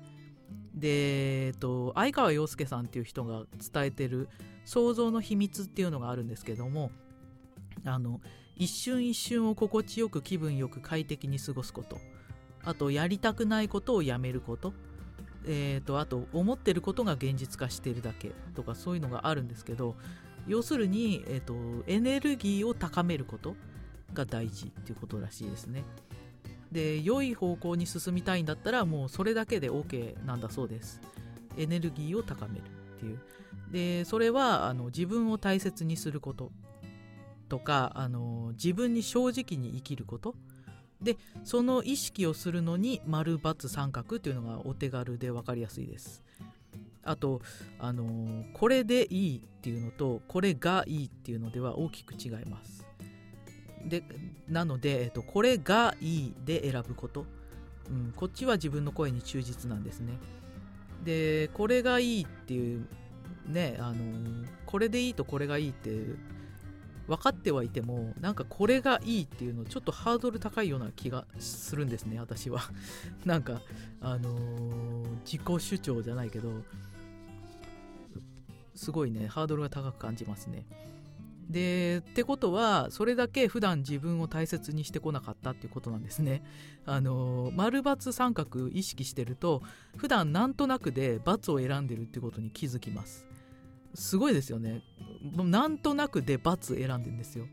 [0.73, 4.29] で、えっと、相川洋介さんっていう人が伝えてる
[4.65, 6.91] 想像の秘密っていうのがあるんですけども
[7.85, 8.21] あの
[8.59, 11.97] 一瞬一瞬を心地よく気分よく快適に過ごすこと
[12.63, 14.73] あとやりたくないことをやめること
[15.45, 19.95] えーと、あと思ってることが現実化してるだけとかそういうのがあるんですけど
[20.47, 21.55] 要するに、えーと、
[21.87, 23.55] エネルギーを高めること
[24.13, 25.83] が大事っていうことらしいですね。
[26.71, 31.01] で良い方向に進みたいんだったらもうそれだけで OK なんだそうです。
[31.57, 33.19] エネルギーを高めるっていう。
[33.71, 36.51] でそれはあの自分を大切にすること
[37.49, 40.35] とかあの自分に正直に生きること。
[41.01, 46.23] でその意識をするのに丸×三角っていうのがお手軽で分かりやすいです。
[47.03, 47.41] あと
[47.79, 52.85] あのこれでいいっていうのとこれがいいっていうのでは大きく違います。
[53.85, 54.03] で
[54.47, 57.25] なので、えっと、これがいいで選ぶこと、
[57.89, 60.19] うん、こっちは自分の声に忠実なんですね。
[61.03, 62.85] でこれがいいっていう
[63.47, 65.89] ねあのこれでいいとこれがいいって
[67.09, 72.61] 分かってはいてもなんかこれがいいっていうのちょっとハードル高いような気がするんですね私は
[73.25, 73.61] なんか
[73.99, 76.51] あのー、自己主張じゃないけど
[78.75, 80.65] すごいねハードルが高く感じますね
[81.49, 86.43] でってことはそれだけ普段自分を大切にしてこなかったっていうことなんですね。
[86.85, 89.63] あの丸×三角意識してると
[89.97, 93.28] 普段なんとなくで×を選んでるってことに気づきます。
[93.93, 94.83] すごいですよね。
[95.21, 97.45] なんとなくで×選んでんですよ。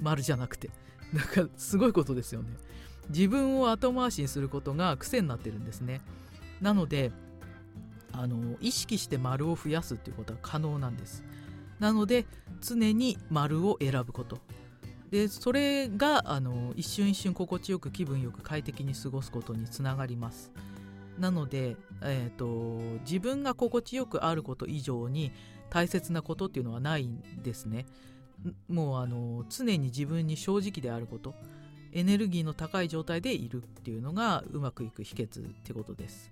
[0.00, 0.70] 丸じゃなくて。
[1.12, 2.50] なんかすごいことですよね。
[3.08, 6.00] 自分を後回しにすることが癖になってるんですね。
[6.60, 7.12] なので
[8.12, 11.22] あの意識して丸を増やすっていうことは可能なんです。
[11.78, 12.26] なので
[12.60, 14.38] 常に丸を選ぶこと
[15.10, 20.50] でそれがあの一瞬一瞬心地よく気分よく快適に過ごすことにつながります
[21.18, 25.32] なので、えーと、自分が心地よくあること以上に
[25.70, 27.86] 大切なことっていうのはないんですね。
[28.68, 31.34] もうあの常に自分に正直であること
[31.92, 36.30] エネルギーの高い状態でいるっていうのがうまくいく秘訣ってことです。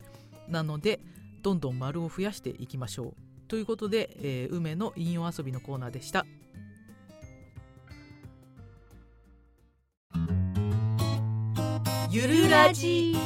[0.49, 1.01] なので
[1.43, 3.15] どんどん丸を増やしていきましょう。
[3.49, 6.27] ということで、えー、梅の引用遊びのコーナーでした。
[12.11, 13.17] ゆるラジ。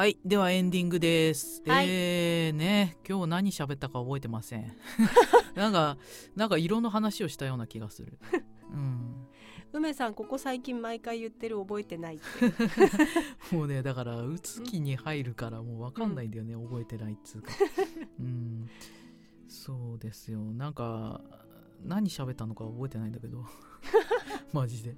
[0.00, 0.16] はい。
[0.24, 1.62] ではエンディングです。
[1.66, 4.74] はい、えーね、今日何喋ったか覚えてません。
[5.54, 5.98] なんか、
[6.34, 8.18] なんか色の話をしたような気がする。
[8.72, 9.26] うん。
[9.74, 12.18] 梅さんここ最近毎回言ってる覚えてない
[13.52, 17.52] もうねだから打つ気に入るからもう分かんないんだよね、うん、覚えてないっつうか
[18.18, 18.68] うん
[19.46, 21.20] そうですよなんか
[21.84, 23.44] 何喋ったのか覚えてないんだけど
[24.52, 24.96] マジで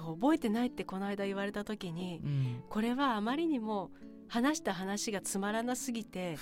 [0.00, 3.90] 覚えてないってこの間言われた時に、うん、これはあまりにも
[4.28, 6.36] 話した話がつまらなすぎて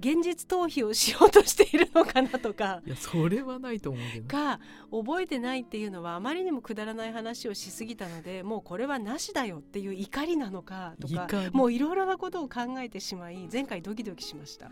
[0.00, 4.28] 現実逃避をしようとしているのかなとかいやそれはないと思うけど。
[4.28, 4.60] か
[4.92, 14.70] 覚えてないっていうのはあまりにもくだらない話をしすぎたのでもうこれはなしだよっていう怒りなのかとかもういろいろなことを考えてしまい前回ドキドキしました。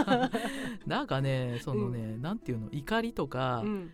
[0.86, 3.92] なんかねそのね、うん、なんていうの怒りとか、うん、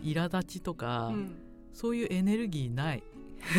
[0.00, 1.36] 苛立ちとか、うん、
[1.76, 3.02] そういうエネルギーない。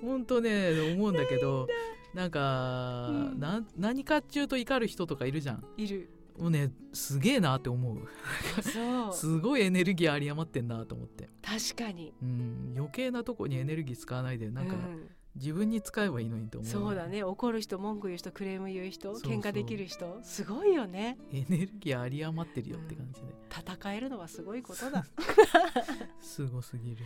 [0.00, 1.66] 本当ね思うんだけど
[2.14, 5.64] なんか、うん、な何かっちゅうと怒る人とかいるじゃん。
[5.76, 6.08] いる。
[6.38, 7.98] もうねすげえなって思う。
[9.12, 11.28] すごいエネルギー有り余ってんなと思って。
[11.42, 16.70] 確かに、うん、余計なとこにエネルギー使わないでなんか、うん自分に使えばいいのにと思う。
[16.70, 17.24] そうだね。
[17.24, 20.20] 怒る人文句言う人クレーム言う人喧嘩できる人。
[20.22, 21.18] すごいよね。
[21.32, 25.04] エネルギー有り余ってるよって感じで、うん、戦えるのはすごいことだ。
[26.20, 27.04] すごすぎる、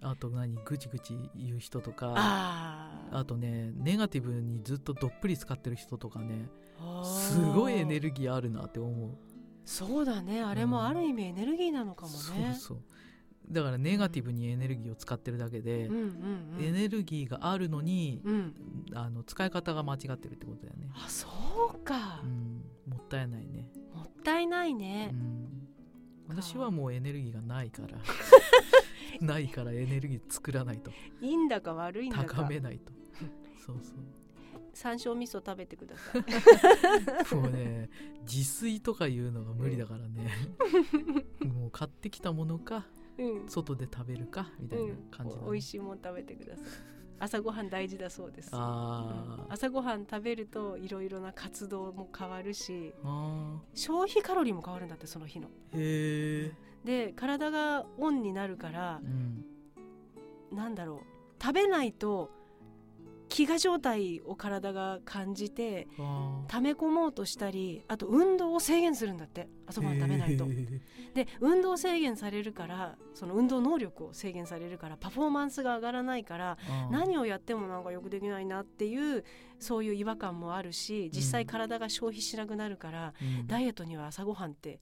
[0.00, 0.56] うん、あと何？
[0.64, 2.14] ぐちぐち言う人とか。
[2.16, 6.48] あとねネガティブにずっとどっぷり使ってる人とかね。
[7.04, 9.10] すごいエネルギーあるなって思う。
[9.64, 10.42] そうだね。
[10.42, 12.78] あれもある意味エネルギーなのかもね、うん、そうそう
[13.50, 16.02] だからネガティブにエネルギーを使ってるだけで、うんうん
[16.58, 18.54] うん、エネルギーがあるのに、うん、
[18.94, 20.88] あの使い方が間違ってるってことだよね。
[20.94, 21.28] あそ
[21.74, 23.68] うか、うん、もったいないね。
[23.94, 25.68] もったいないね、うん、
[26.28, 27.98] 私はもうエネルギーがないから。
[29.20, 30.90] ないからエネルギー作らないと。
[31.20, 32.42] いいんだか悪いんだか。
[32.42, 32.92] 高めないと。
[33.64, 34.24] そうそう。
[34.74, 36.22] 山椒味噌食べてください。
[37.34, 37.88] もうね
[38.22, 40.30] 自炊とかいうのが無理だからね。
[41.46, 42.86] もう買ってきたものか
[43.18, 46.64] うん、外で食べるかみたいな感じ、ねうん、美味しいもん食べてください。
[47.20, 48.50] 朝ごはん大事だそうです。
[48.52, 52.92] あ、うん、朝ごはん食べるといろいろな活動も変わるし
[53.74, 55.48] 消費カロリーも変わるんだってその日の。
[55.72, 56.52] へ
[56.84, 59.44] で体がオンになるから、うん、
[60.56, 61.42] なんだろう。
[61.42, 62.30] 食べないと
[63.28, 65.88] 飢餓状態を体が感じて
[66.48, 70.46] 溜め込もうとしたりあと運動を制限するんだって朝ごはん食べないと。
[71.14, 76.58] で運動制限されるからその運動能力を制限されるからパフォーマンスが上がらないから
[76.90, 79.24] 何をやってもなんかよくできないなっていう
[79.58, 84.80] そういう違和感もあるし実際体が消費しなくなるから、うん、ダイエットには朝ごはんって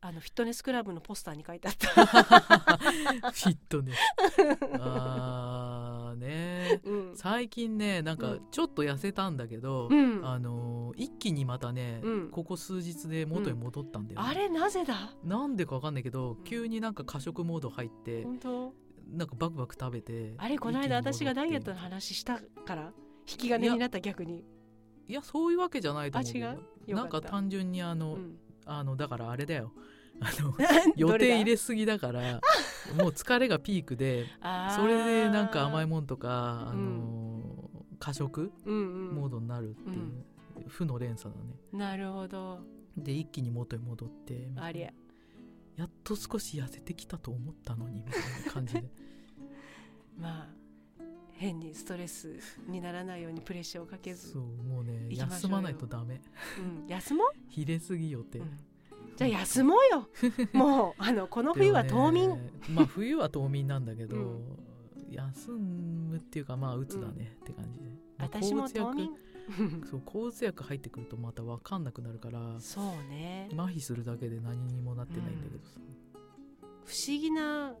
[0.00, 1.88] あのフィットネスクラブのポスターに書いてあった。
[2.06, 3.98] フィットネス。
[4.78, 14.48] あーね、うん、最近ねなんかちょっと痩せたんだけど、うん、あの一気にまたね、うん、ここ数日で元に戻ったんだよ、ね、あれ？
[14.48, 15.12] なぜだ？
[15.24, 18.74] なんでかわかんないけど急になんか過食モード入って本当？
[19.10, 22.92] なんかバクバク食べてあれこの間私がダイエットの話したから
[23.30, 24.44] 引き金になった逆に。
[25.06, 26.28] いやそういうわけじゃないと思
[26.86, 28.18] うなんか単純にあの、
[28.66, 29.72] あのだからあれだよ
[30.20, 30.54] あの
[30.96, 32.40] 予定入れすぎだから
[32.96, 34.26] もう疲れがピークで
[34.74, 41.54] それでなんか甘いもんとか、あの過食、モードになるっていう、負の連鎖だね。
[41.72, 42.60] なるほど。
[42.96, 44.92] で一気に元に戻ってありゃ。
[45.76, 48.84] やっと少し痩せてきたと思ったのにみたいな感じで。
[50.18, 50.48] まあ
[51.34, 52.34] 変にストレス
[52.66, 54.32] にならないようにプレッシャーをかけず。
[54.32, 56.20] そうもうね休まないとダメ。
[56.58, 58.58] うん、休もう、 入れすぎよって、うん
[59.18, 60.08] じゃあ休もうよ。
[60.54, 64.58] もうあのこの冬は冬眠、まあ冬は冬眠なんだけど、うん。
[65.10, 69.10] 休むっていうかまあ鬱だねって感じで、まあ私も冬眠。
[69.90, 73.48] そう抗うつ薬入ってくるとまた分かんなくなるからそうね。
[73.52, 75.80] 麻痺するだけで何にもなってないんだけどさ、
[76.84, 77.74] 不思議な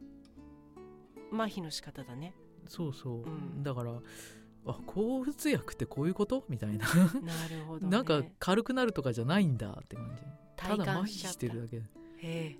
[1.30, 2.34] 麻痺の仕方だね。
[2.66, 3.62] そうそう、うん。
[3.62, 3.92] だから
[4.66, 6.44] あ抗うつ薬ってこういうこと？
[6.48, 6.86] みたいな。
[6.86, 10.22] なるほど、ね、 なんか軽くなるとかじゃないんだって感じ
[10.58, 11.76] た体だ麻痺感してるだけ。
[11.76, 11.82] へ
[12.22, 12.56] え。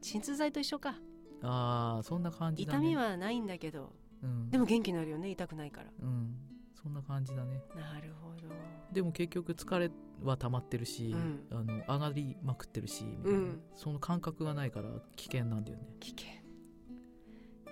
[0.00, 0.94] 鎮痛剤と一緒か。
[1.42, 2.78] ああそんな感じだね。
[2.78, 3.92] 痛みはないんだけど。
[4.22, 4.50] うん。
[4.50, 5.90] でも元気になるよね痛くないから。
[6.00, 6.36] うん。
[6.80, 7.62] そんな感じだね。
[7.74, 8.48] なるほど。
[8.92, 9.90] でも結局疲れ
[10.22, 11.46] は溜まってるし、うん。
[11.50, 13.60] あの上がりまくってるしみたいな、うん。
[13.74, 15.84] その感覚がないから危険なんだよね。
[15.98, 16.26] 危険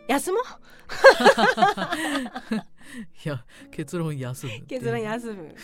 [0.09, 0.43] 休もう。
[3.25, 5.55] いや結論休む結論休む。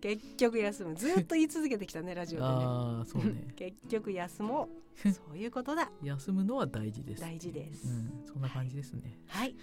[0.00, 0.94] 結局休む。
[1.00, 2.50] ずっと言い続けてきたねラジオでね。
[2.52, 3.48] ああそうね。
[3.56, 4.68] 結局休も
[5.04, 5.10] う。
[5.12, 5.90] そういうことだ。
[6.02, 7.22] 休むのは大事です。
[7.22, 7.86] 大事です。
[7.86, 9.54] うん、そんな感じですね、はい。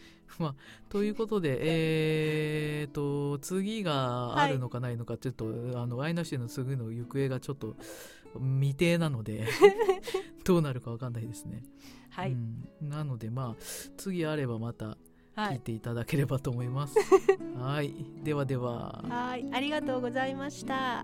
[0.89, 7.75] ということでえー、と次があるのかないのかちょっと、あのアイナシュの次の行方がちょっと
[8.35, 9.47] 未定なので
[10.43, 11.63] どうなるかわかんないですね、
[12.13, 13.63] はい、うん、なのでまあ
[13.97, 14.97] 次あればまた
[15.35, 15.55] はい。
[15.55, 16.95] 聞いていただければと思います。
[17.57, 17.91] はい、
[18.23, 19.03] ではでは。
[19.09, 19.49] はい。
[19.51, 21.03] ありがとうございました